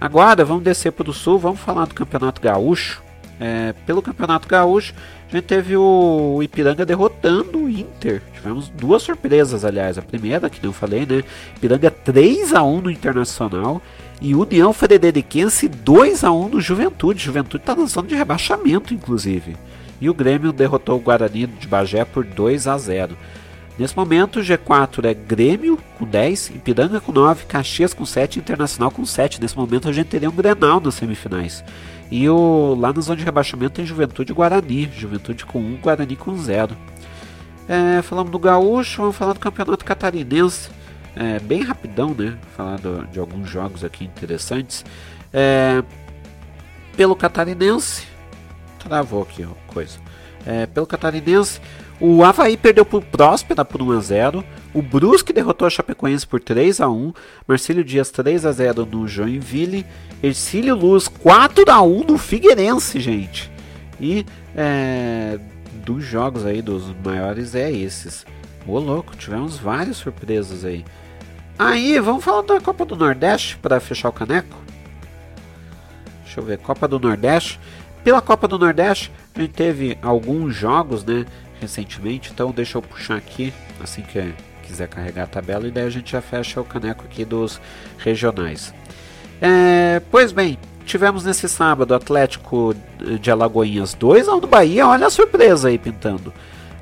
[0.00, 3.02] Agora vamos descer para o sul, vamos falar do Campeonato Gaúcho.
[3.38, 4.94] É, pelo Campeonato Gaúcho,
[5.30, 8.20] a gente teve o Ipiranga derrotando o Inter.
[8.34, 9.96] Tivemos duas surpresas, aliás.
[9.96, 11.22] A primeira, que não falei, né?
[11.56, 13.80] Ipiranga 3 a 1 no Internacional
[14.20, 17.22] e União Frederiquense 2 a 1 no Juventude.
[17.22, 19.56] Juventude está na zona de rebaixamento, inclusive.
[20.00, 23.16] E o Grêmio derrotou o Guarani de Bagé por 2 a 0.
[23.78, 28.90] Nesse momento, o G4 é Grêmio com 10, Ipiranga com 9, Caxias com 7 Internacional
[28.90, 29.40] com 7.
[29.40, 31.62] Nesse momento, a gente teria um Grenal nas semifinais.
[32.10, 34.90] E o, lá na zona de rebaixamento tem Juventude e Guarani.
[34.96, 36.76] Juventude com 1, Guarani com 0.
[37.68, 40.70] É, falamos do Gaúcho, vamos falar do Campeonato Catarinense.
[41.14, 42.36] É, bem rapidão, né?
[42.56, 44.84] Falar do, de alguns jogos aqui interessantes.
[45.32, 45.82] É,
[46.96, 48.08] pelo Catarinense.
[48.80, 49.98] Travou aqui a coisa.
[50.44, 51.60] É, pelo Catarinense,
[52.00, 54.42] O Havaí perdeu por Próspera por 1x0.
[54.72, 57.14] O Brusque derrotou a Chapecoense por 3x1.
[57.46, 59.84] Marcílio Dias 3x0 no Joinville.
[60.22, 63.50] Ercílio Luz 4x1 no Figueirense, gente.
[64.00, 64.24] E
[64.56, 65.38] é,
[65.84, 68.24] dos jogos aí, dos maiores, é esses.
[68.66, 70.84] Ô louco, tivemos várias surpresas aí.
[71.58, 74.56] Aí, vamos falar da Copa do Nordeste para fechar o caneco?
[76.24, 77.60] Deixa eu ver, Copa do Nordeste.
[78.02, 81.26] Pela Copa do Nordeste, a gente teve alguns jogos, né,
[81.60, 83.52] recentemente, então deixa eu puxar aqui,
[83.82, 84.32] assim que
[84.62, 87.60] quiser carregar a tabela, e daí a gente já fecha o caneco aqui dos
[87.98, 88.72] regionais.
[89.40, 92.74] É, pois bem, tivemos nesse sábado Atlético
[93.20, 96.32] de Alagoinhas 2x1 do Bahia, olha a surpresa aí pintando.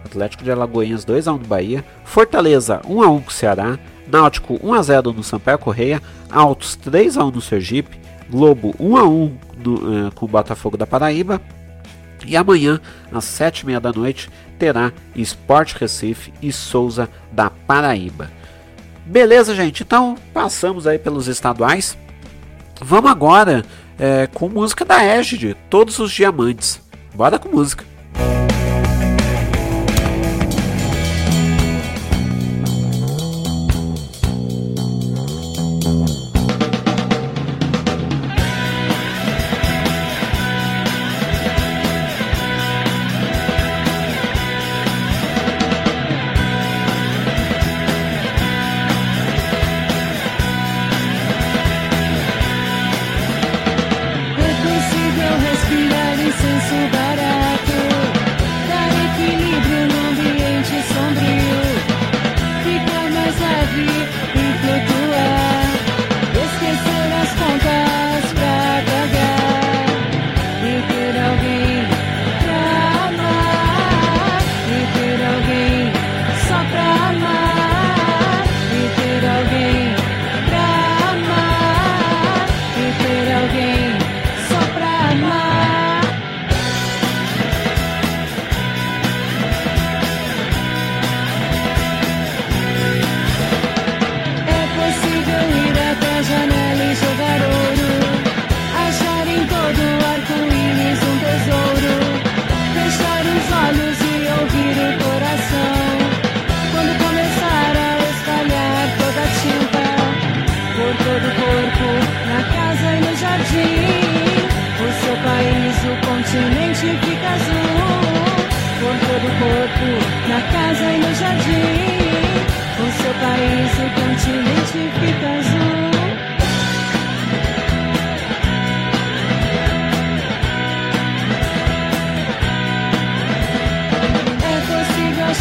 [0.05, 3.79] Atlético de Alagoinhas 2x1 do Bahia, Fortaleza 1x1 com o Ceará,
[4.11, 7.99] Náutico 1x0 no Sampaio Correia, Altos 3x1 no Sergipe,
[8.31, 9.33] Globo 1x1
[9.65, 11.41] no, uh, com o Botafogo da Paraíba,
[12.27, 12.81] e amanhã,
[13.13, 18.31] às 7h30 da noite, terá Esporte Recife e Souza da Paraíba.
[19.05, 19.83] Beleza, gente?
[19.83, 21.97] Então passamos aí pelos estaduais.
[22.81, 23.65] Vamos agora
[23.99, 26.81] é, com música da Égide, Todos os Diamantes.
[27.15, 27.85] Bora com música.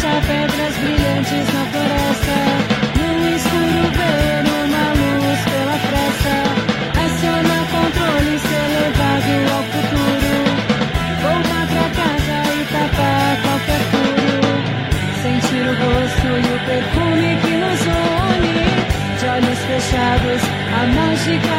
[0.00, 2.38] Deixa pedras brilhantes na floresta.
[2.98, 6.34] No escuro ver uma luz pela fresta.
[6.94, 10.34] É Aciona controle, ser levado ao futuro.
[11.20, 14.52] Voltar pra casa e tapar qualquer furo.
[15.20, 18.58] Sentir o rosto e o perfume que nos une.
[19.18, 20.42] De olhos fechados,
[20.78, 21.57] a mágica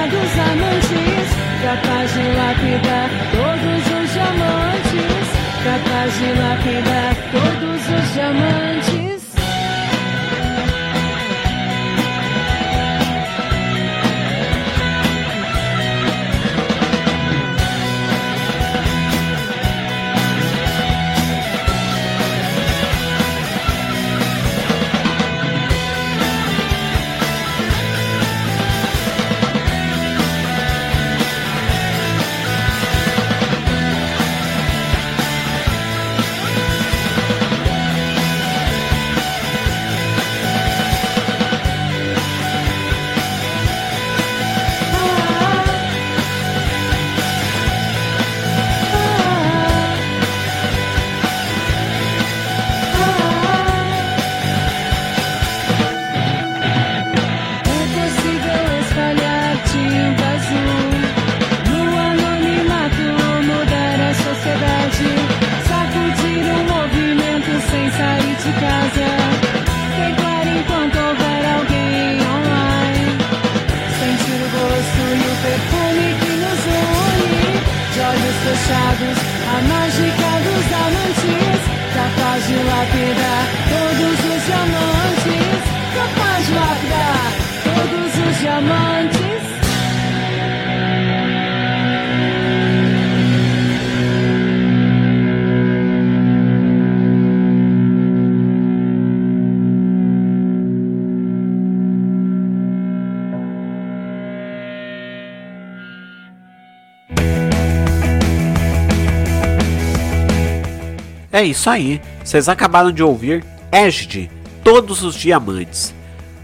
[111.39, 114.29] É isso aí, vocês acabaram de ouvir Egid,
[114.61, 115.95] Todos os Diamantes.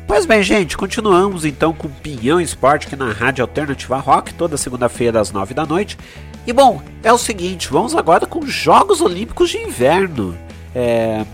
[0.08, 5.20] Pois bem, gente, continuamos então com Pinhão Esporte aqui na Rádio Alternativa Rock, toda segunda-feira
[5.20, 5.98] às nove da noite.
[6.48, 10.34] E bom, é o seguinte, vamos agora com os Jogos Olímpicos de Inverno.
[10.74, 11.26] É,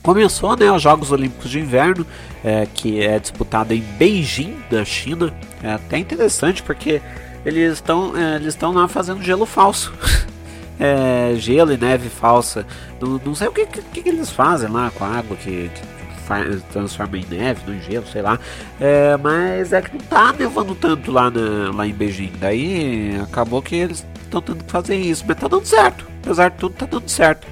[0.00, 2.06] começou né, os Jogos Olímpicos de Inverno,
[2.44, 5.34] é, que é disputado em Beijing, na China.
[5.64, 7.02] É até interessante porque
[7.44, 9.92] eles estão é, eles estão lá fazendo gelo falso.
[10.78, 12.66] é, gelo e neve falsa.
[13.00, 16.62] Não, não sei o que, que, que, eles fazem lá com a água que, que
[16.72, 18.38] transforma em neve, no gelo, sei lá.
[18.80, 22.32] É, mas é que não tá nevando tanto lá, na, lá em Beijing.
[22.38, 25.24] Daí acabou que eles estão tendo que fazer isso.
[25.26, 26.06] Mas tá dando certo.
[26.22, 27.46] Apesar de tudo, tá dando certo.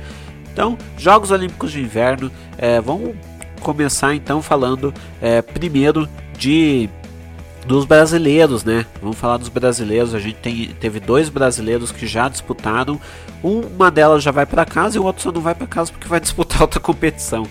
[0.52, 2.30] Então, Jogos Olímpicos de Inverno.
[2.58, 3.14] É, vamos
[3.60, 6.88] começar então falando é, primeiro de
[7.66, 8.86] dos brasileiros, né?
[9.00, 10.14] Vamos falar dos brasileiros.
[10.14, 13.00] A gente tem, teve dois brasileiros que já disputaram.
[13.42, 16.08] Uma delas já vai para casa e o outro só não vai para casa porque
[16.08, 17.46] vai disputar outra competição.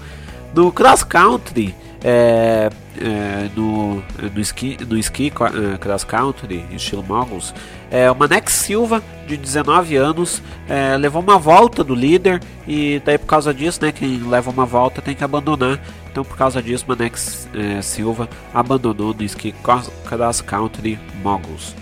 [0.54, 4.04] No cross country, é, é, no,
[4.34, 7.54] no ski, no ski uh, cross country, estilo moguls,
[7.92, 13.18] é, o Manex Silva, de 19 anos, é, levou uma volta do líder e daí
[13.18, 15.78] por causa disso, né, quem leva uma volta tem que abandonar.
[16.10, 21.76] Então por causa disso, Manex é, Silva abandonou no ski cross country moguls.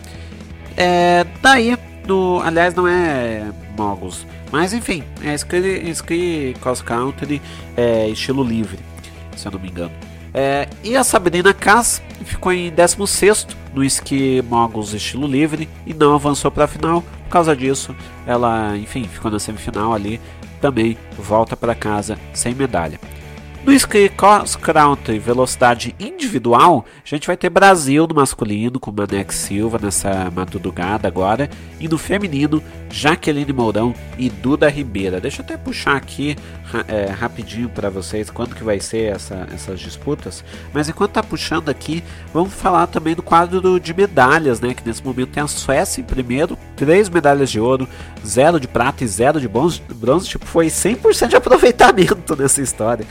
[0.75, 3.43] É, daí, no, aliás, não é
[3.77, 5.57] moguls, mas enfim, é ski,
[5.91, 7.39] ski cross country
[7.77, 8.79] é, estilo livre,
[9.35, 10.08] se eu não me engano.
[10.33, 16.15] É, e a Sabrina Kass ficou em 16 no esqui moguls estilo livre e não
[16.15, 17.01] avançou para a final.
[17.01, 20.19] Por causa disso, ela, enfim, ficou na semifinal ali.
[20.59, 22.99] Também volta para casa sem medalha.
[23.69, 29.35] No ski cross country velocidade individual, a gente vai ter Brasil no masculino com Manex
[29.35, 31.47] Silva nessa madrugada agora
[31.79, 35.21] e no feminino Jaqueline Mourão e Duda Ribeira.
[35.21, 36.35] Deixa eu até puxar aqui
[36.87, 40.43] é, rapidinho para vocês quando que vai ser essa, essas disputas.
[40.73, 42.03] Mas enquanto tá puxando aqui,
[42.33, 44.73] vamos falar também do quadro de medalhas, né?
[44.73, 47.87] Que nesse momento tem a Suécia em primeiro, três medalhas de ouro,
[48.25, 49.79] zero de prata e zero de bronze.
[50.23, 53.05] tipo, foi 100% de aproveitamento nessa história.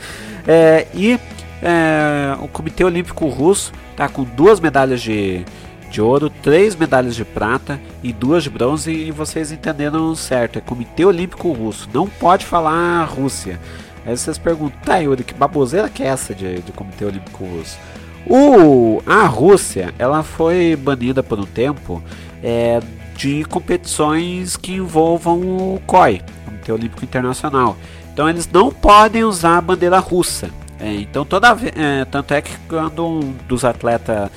[0.51, 1.19] É, e
[1.61, 5.45] é, o Comitê Olímpico Russo está com duas medalhas de,
[5.91, 8.91] de ouro, três medalhas de prata e duas de bronze.
[8.91, 13.59] E vocês entenderam certo: é Comitê Olímpico Russo, não pode falar Rússia.
[14.03, 17.77] Aí vocês perguntam, tá, Yuri, que baboseira que é essa de, de Comitê Olímpico Russo?
[18.25, 22.01] O, a Rússia ela foi banida por um tempo
[22.41, 22.79] é,
[23.15, 27.77] de competições que envolvam o COI, Comitê Olímpico Internacional.
[28.19, 30.49] Então eles não podem usar a bandeira russa.
[30.77, 34.29] É, então toda é, tanto é que quando um dos atletas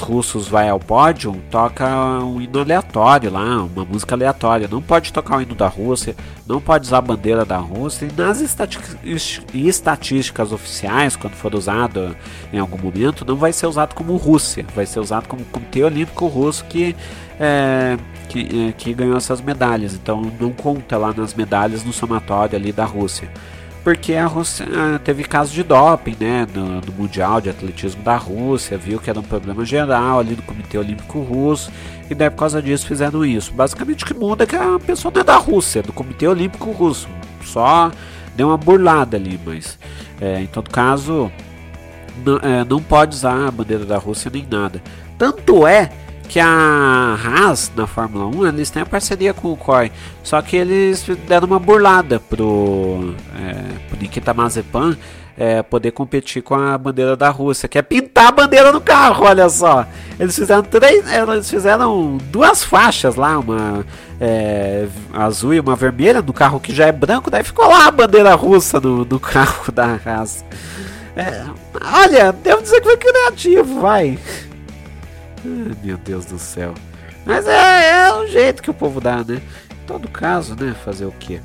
[0.00, 1.86] russos vai ao pódio, toca
[2.24, 4.66] um hino aleatório lá, uma música aleatória.
[4.66, 6.16] Não pode tocar o hino da Rússia,
[6.46, 8.06] não pode usar a bandeira da Rússia.
[8.06, 8.40] E nas
[9.54, 12.16] estatísticas oficiais, quando for usado
[12.50, 16.26] em algum momento, não vai ser usado como Rússia, vai ser usado como Comitê Olímpico
[16.26, 16.96] Russo que
[17.38, 17.96] é,
[18.28, 19.94] que, é, que ganhou essas medalhas.
[19.94, 23.28] Então não conta lá nas medalhas no somatório ali da Rússia.
[23.86, 28.16] Porque a Rússia ah, teve caso de doping, né, no, no, Mundial de Atletismo da
[28.16, 31.70] Rússia, viu que era um problema geral ali no Comitê Olímpico Russo,
[32.10, 33.52] e daí por causa disso fizeram isso.
[33.52, 36.26] Basicamente o que muda é que a pessoa não é da Rússia, é do Comitê
[36.26, 37.08] Olímpico Russo,
[37.44, 37.92] só
[38.34, 39.78] deu uma burlada ali, mas
[40.20, 41.30] é, em todo caso
[42.24, 44.82] não, é, não pode usar a bandeira da Rússia nem nada.
[45.16, 45.92] Tanto é
[46.26, 49.90] que a Haas na Fórmula 1 eles têm a parceria com o COI,
[50.22, 54.96] só que eles deram uma burlada pro, é, pro Nikita Mazepan
[55.36, 59.26] é, poder competir com a bandeira da Rússia, que é pintar a bandeira no carro,
[59.26, 59.86] olha só.
[60.18, 63.84] Eles fizeram três, eles fizeram duas faixas lá, uma
[64.20, 67.90] é, azul e uma vermelha no carro que já é branco, daí ficou lá a
[67.90, 70.44] bandeira russa no, no carro da Haas.
[71.14, 71.44] É,
[71.94, 74.18] olha, devo dizer que foi criativo, vai.
[75.46, 76.74] Ah, meu Deus do céu.
[77.24, 79.40] Mas é, é o jeito que o povo dá, né?
[79.70, 80.74] Em todo caso, né?
[80.84, 81.40] Fazer o quê?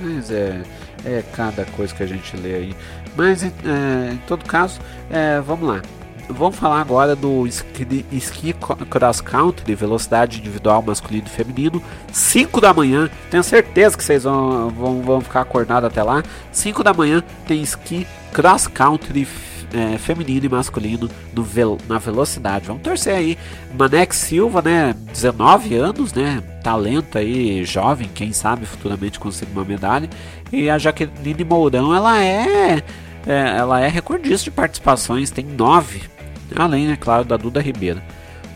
[0.00, 0.62] Mas é,
[1.04, 2.76] é cada coisa que a gente lê aí.
[3.16, 3.48] Mas é,
[4.12, 4.80] em todo caso,
[5.10, 5.82] é, vamos lá.
[6.28, 8.54] Vamos falar agora do ski, ski
[8.88, 11.82] cross country, velocidade individual masculino e feminino.
[12.10, 16.22] 5 da manhã, tenho certeza que vocês vão, vão, vão ficar acordados até lá.
[16.50, 19.28] 5 da manhã tem ski cross country
[19.74, 21.44] é, feminino e masculino no
[21.88, 22.66] na velocidade.
[22.66, 23.36] Vamos torcer aí.
[23.76, 24.94] Manex Silva, né?
[25.12, 26.42] 19 anos, né?
[26.62, 30.08] Talento aí, jovem, quem sabe futuramente conseguir uma medalha.
[30.52, 32.82] E a Jaqueline Mourão, ela é,
[33.26, 36.02] é ela é recordista de participações, tem 9.
[36.54, 38.00] Além, é claro, da Duda Ribeiro.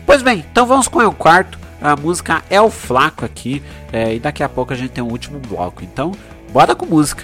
[0.05, 1.59] Pois bem, então vamos com o quarto.
[1.81, 3.61] A música é o Flaco aqui.
[3.91, 5.83] É, e daqui a pouco a gente tem o último bloco.
[5.83, 6.11] Então,
[6.51, 7.23] bora com música.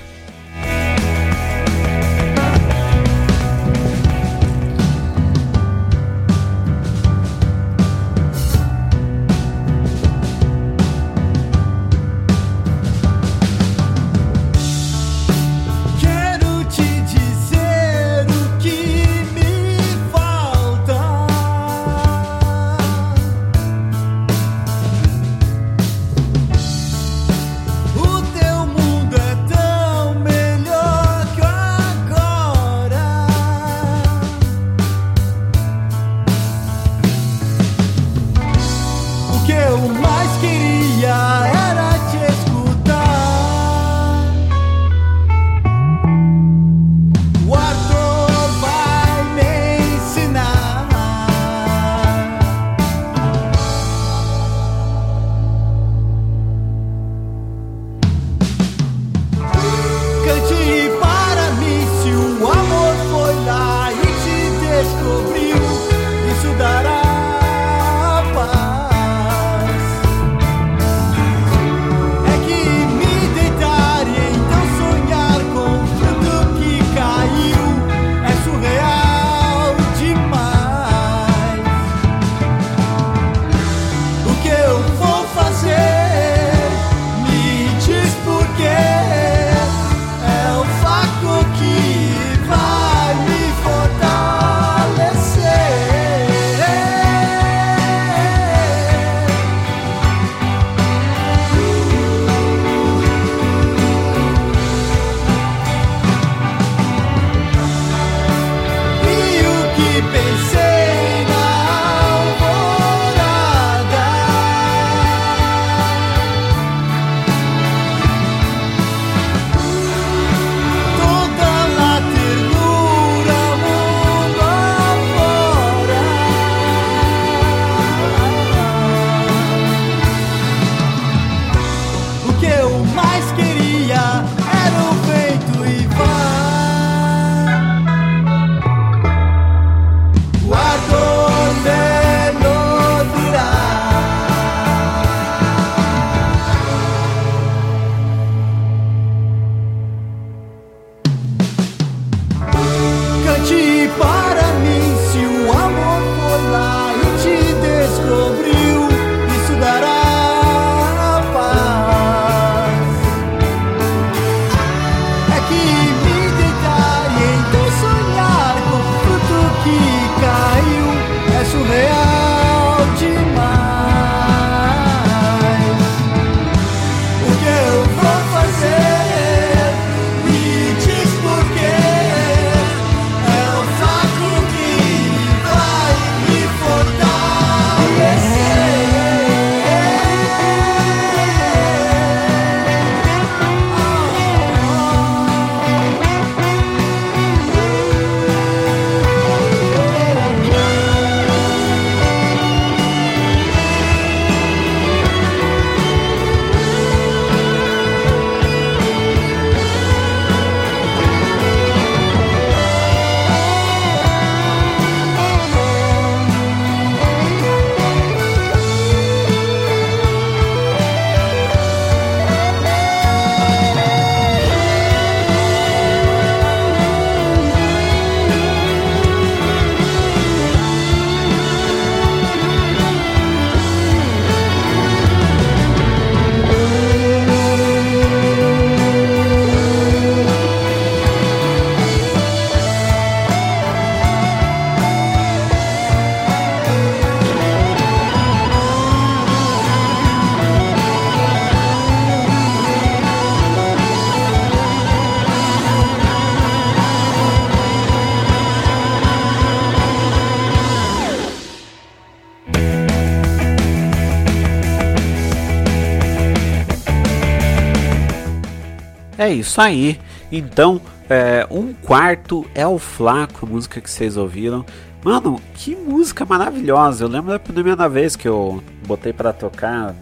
[269.17, 269.99] É isso aí.
[270.31, 274.65] Então, é, um quarto é o Flaco, a música que vocês ouviram.
[275.03, 277.03] Mano, que música maravilhosa.
[277.03, 279.95] Eu lembro da primeira vez que eu botei para tocar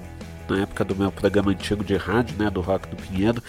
[0.47, 3.41] na época do meu programa antigo de rádio, né, do Rock do Pinheiro.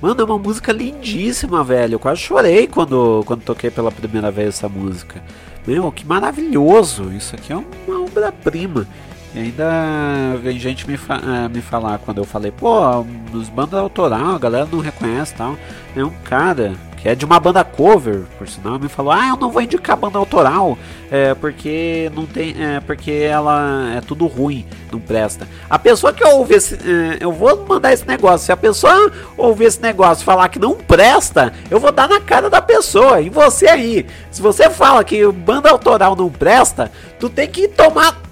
[0.00, 1.94] Mano, é uma música lindíssima, velho.
[1.94, 5.22] Eu quase chorei quando, quando toquei pela primeira vez essa música.
[5.66, 7.12] Meu, que maravilhoso!
[7.12, 8.86] Isso aqui é uma obra-prima.
[9.34, 13.78] E ainda vem gente me, fa eh, me falar quando eu falei, pô, nos bandas
[13.78, 15.56] autoral, a galera não reconhece tal.
[15.94, 19.36] É um cara que é de uma banda cover, por sinal, me falou: "Ah, eu
[19.36, 20.76] não vou indicar banda autoral,
[21.10, 25.48] é, porque não tem, é, porque ela é tudo ruim, não presta".
[25.68, 28.46] A pessoa que ouve esse, é, eu vou mandar esse negócio.
[28.46, 32.50] Se a pessoa ouvir esse negócio, falar que não presta, eu vou dar na cara
[32.50, 33.20] da pessoa.
[33.20, 38.29] E você aí, se você fala que banda autoral não presta, tu tem que tomar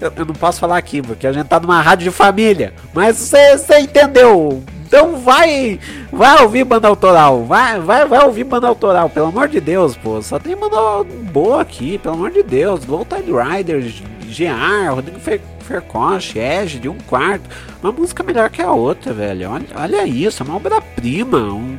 [0.00, 2.72] eu, eu, não posso falar aqui, porque a gente tá numa rádio de família.
[2.92, 5.80] Mas você entendeu então vai,
[6.12, 10.22] vai ouvir banda autoral, vai, vai, vai ouvir banda autoral, pelo amor de Deus, pô.
[10.22, 10.76] Só tem banda
[11.32, 12.86] boa aqui, pelo amor de Deus.
[12.86, 17.50] Low Tide Riders, GR, Rodrigo Fer Fercoche, Edge, de um quarto.
[17.82, 19.50] Uma música melhor que a outra, velho.
[19.50, 21.76] Olha, olha isso, é uma obra-prima, um,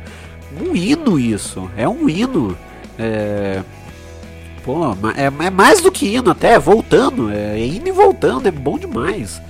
[0.60, 1.70] um hino isso.
[1.78, 2.54] É um hino.
[2.98, 3.62] É,
[4.68, 7.32] pô, é, é, mais do que hino até, voltando.
[7.32, 9.40] É, é indo e voltando, é bom demais.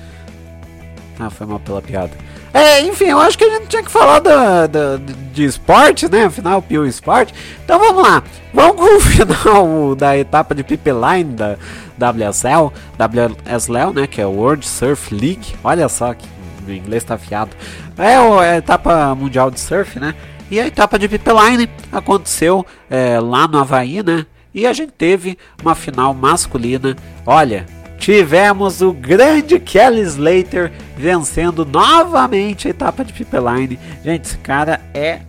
[1.18, 2.12] Ah, foi mal pela piada.
[2.54, 4.96] É, enfim, eu acho que a gente tinha que falar da, da,
[5.32, 6.26] de esporte, né?
[6.26, 7.34] Afinal, Pio Esporte.
[7.64, 8.22] Então vamos lá.
[8.54, 11.56] Vamos com o final da etapa de Pipeline da
[11.98, 14.06] WSL, WSL, né?
[14.06, 15.56] Que é World Surf League.
[15.64, 16.28] Olha só que
[16.66, 17.50] o inglês tá afiado.
[17.98, 20.14] É a etapa mundial de surf, né?
[20.48, 24.24] E a etapa de Pipeline aconteceu é, lá no Havaí, né?
[24.54, 26.96] E a gente teve uma final masculina.
[27.26, 27.66] Olha,
[27.98, 33.78] tivemos o grande Kelly Slater vencendo novamente a etapa de Pipeline.
[34.04, 35.20] Gente, esse cara é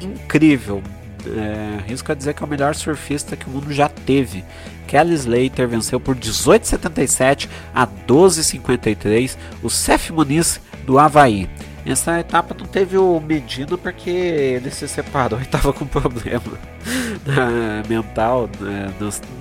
[0.00, 0.82] incrível.
[1.26, 4.44] É, risco a dizer que é o melhor surfista que o mundo já teve.
[4.86, 11.48] Kelly Slater venceu por 18,77 a 12,53 o Seth Muniz do Havaí.
[11.86, 16.42] Essa etapa não teve o Medina porque ele se separou e estava com problema
[17.26, 18.48] né, mental.
[18.58, 18.92] Né,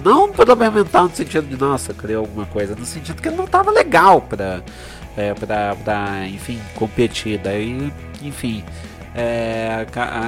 [0.04, 3.46] não problema mental no sentido de, nossa, criou alguma coisa, no sentido que ele não
[3.46, 4.62] estava legal para,
[5.16, 7.38] é, pra, pra, enfim, competir.
[7.38, 8.64] Daí, enfim,
[9.16, 9.86] é,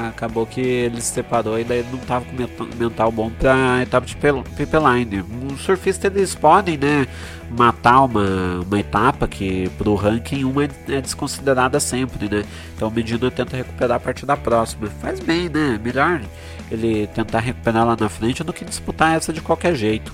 [0.07, 4.15] acabou que ele se separou e daí não estava com mental bom para etapa de
[4.15, 5.25] pipeline.
[5.51, 7.07] Os surfistas eles podem, né,
[7.49, 12.43] matar uma, uma etapa que para o ranking uma é, é desconsiderada sempre, né?
[12.75, 14.87] Então o Medina tenta recuperar a partir da próxima.
[15.01, 15.79] Faz bem, né?
[15.83, 16.21] Melhor
[16.69, 20.13] ele tentar recuperar lá na frente do que disputar essa de qualquer jeito.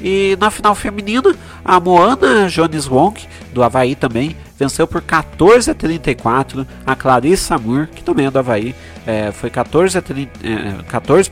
[0.00, 1.34] E na final feminina,
[1.64, 3.20] a Moana Jones Wong,
[3.52, 8.38] do Havaí também, venceu por 14 a 34 a Clarissa Moore, que também é do
[8.38, 8.74] Havaí,
[9.06, 11.30] é, foi 14,34 é, 14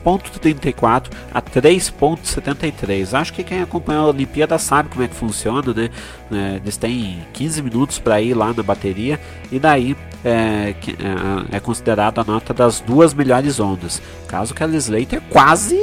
[1.33, 3.13] a 3,73.
[3.13, 5.89] Acho que quem acompanhou a Olimpíada sabe como é que funciona, né?
[6.31, 9.19] É, eles têm 15 minutos para ir lá na bateria
[9.51, 10.75] e daí é,
[11.51, 14.01] é, é considerado a nota das duas melhores ondas.
[14.27, 15.77] Caso que a Slater quase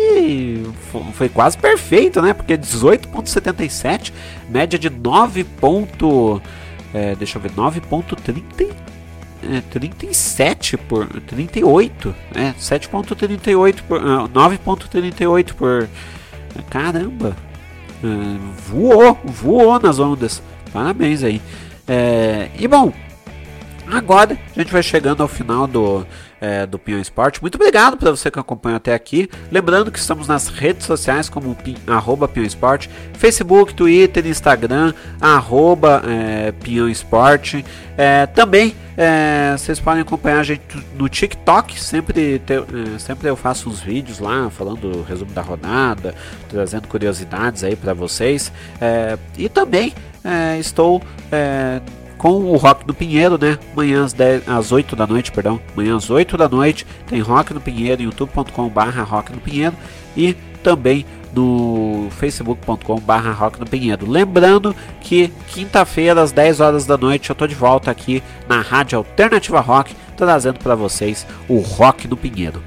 [1.14, 2.32] foi quase perfeito, né?
[2.32, 4.12] Porque 18,77,
[4.48, 5.46] média de 9.
[6.92, 8.70] É, deixa eu ver, 9,30
[9.42, 15.88] é, 37 por 38, é 7.38 por 9.38 por
[16.68, 17.36] caramba.
[18.02, 20.42] É, voou, voou nas ondas.
[20.72, 21.40] Parabéns aí.
[21.88, 22.92] É, e bom,
[23.90, 26.06] agora a gente vai chegando ao final do
[26.40, 27.40] é, do Pinhão Esporte.
[27.40, 29.28] Muito obrigado para você que acompanha até aqui.
[29.50, 36.02] Lembrando que estamos nas redes sociais como pin, arroba Pinhão Esporte, Facebook, Twitter, Instagram, arroba
[36.06, 37.64] é, Pinhão Esporte.
[37.96, 40.62] É, também é, vocês podem acompanhar a gente
[40.94, 41.78] no TikTok.
[41.80, 46.14] Sempre, te, é, sempre eu faço uns vídeos lá falando o resumo da rodada,
[46.48, 48.52] trazendo curiosidades aí para vocês.
[48.80, 49.92] É, e também
[50.24, 51.02] é, estou
[52.20, 53.58] com o Rock do Pinheiro, né?
[53.72, 55.58] Amanhã às, 10, às 8 da noite, perdão.
[55.72, 59.74] Amanhã às 8 da noite tem Rock do Pinheiro, youtube.com/barra Rock do Pinheiro
[60.14, 64.06] e também no facebook.com/barra Rock do Pinheiro.
[64.06, 68.98] Lembrando que quinta-feira às 10 horas da noite eu tô de volta aqui na Rádio
[68.98, 72.62] Alternativa Rock, trazendo para vocês o Rock do Pinheiro.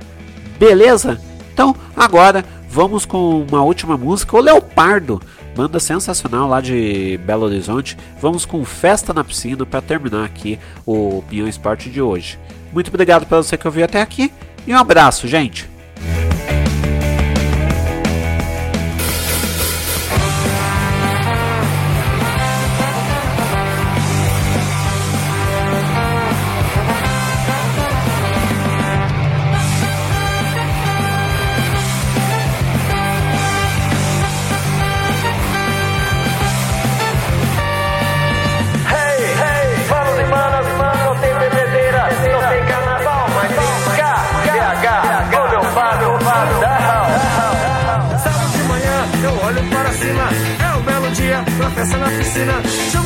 [0.58, 1.22] Beleza?
[1.54, 5.22] Então agora vamos com uma última música, o Leopardo
[5.56, 7.98] Banda sensacional lá de Belo Horizonte.
[8.20, 12.40] Vamos com Festa na Piscina para terminar aqui o Pinhão Esporte de hoje.
[12.72, 14.32] Muito obrigado para você que ouviu até aqui
[14.66, 15.70] e um abraço, gente!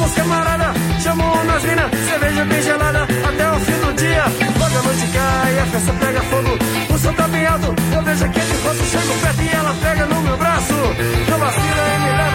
[0.08, 1.92] Os camarada, chama nas minas.
[2.10, 4.24] Cerveja bem gelada até o fim do dia.
[4.60, 6.94] Logo a noite cai, a festa pega fogo.
[6.94, 8.84] O sol tá bem alto, eu vejo aquele rosto.
[8.86, 10.74] Chego perto e ela pega no meu braço.
[11.30, 12.27] Não vacila e me leva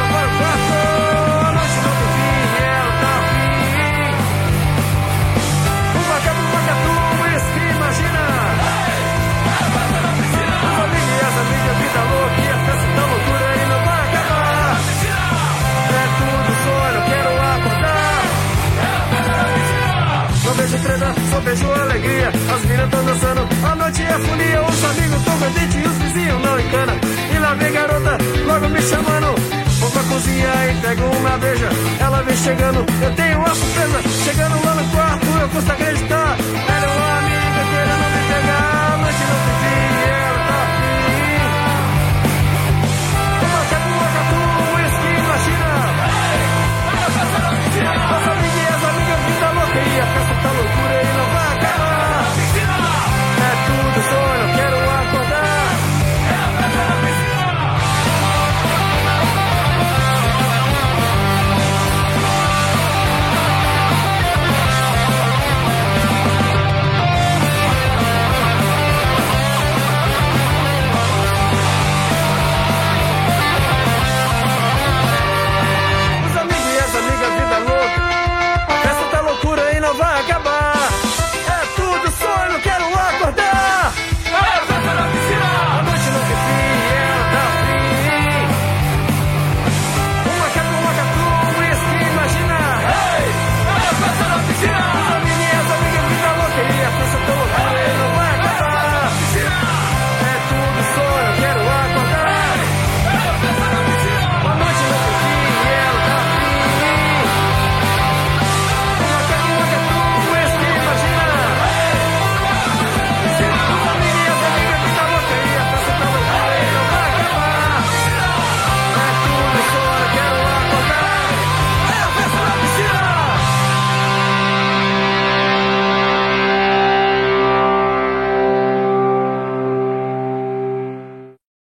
[23.93, 26.95] noite é folia, os amigos tão contentes e os vizinhos não encana.
[27.35, 29.35] E lá vem garota, logo me chamando.
[29.81, 31.69] Vou pra cozinha e pego uma beija.
[32.01, 34.03] Ela vem chegando, eu tenho uma surpresa.
[34.25, 36.37] Chegando lá no quarto, eu custa acreditar.
[36.77, 41.41] Era uma amiga querendo me pegar, mas não tem fim, ela tá afim.
[43.41, 44.41] Vou uma catu,
[44.75, 45.71] whisky na China.
[46.33, 46.45] Ei,
[46.87, 47.51] vai passar na
[48.17, 50.82] As amigas, as amigas, vida louca e a festa tá louca.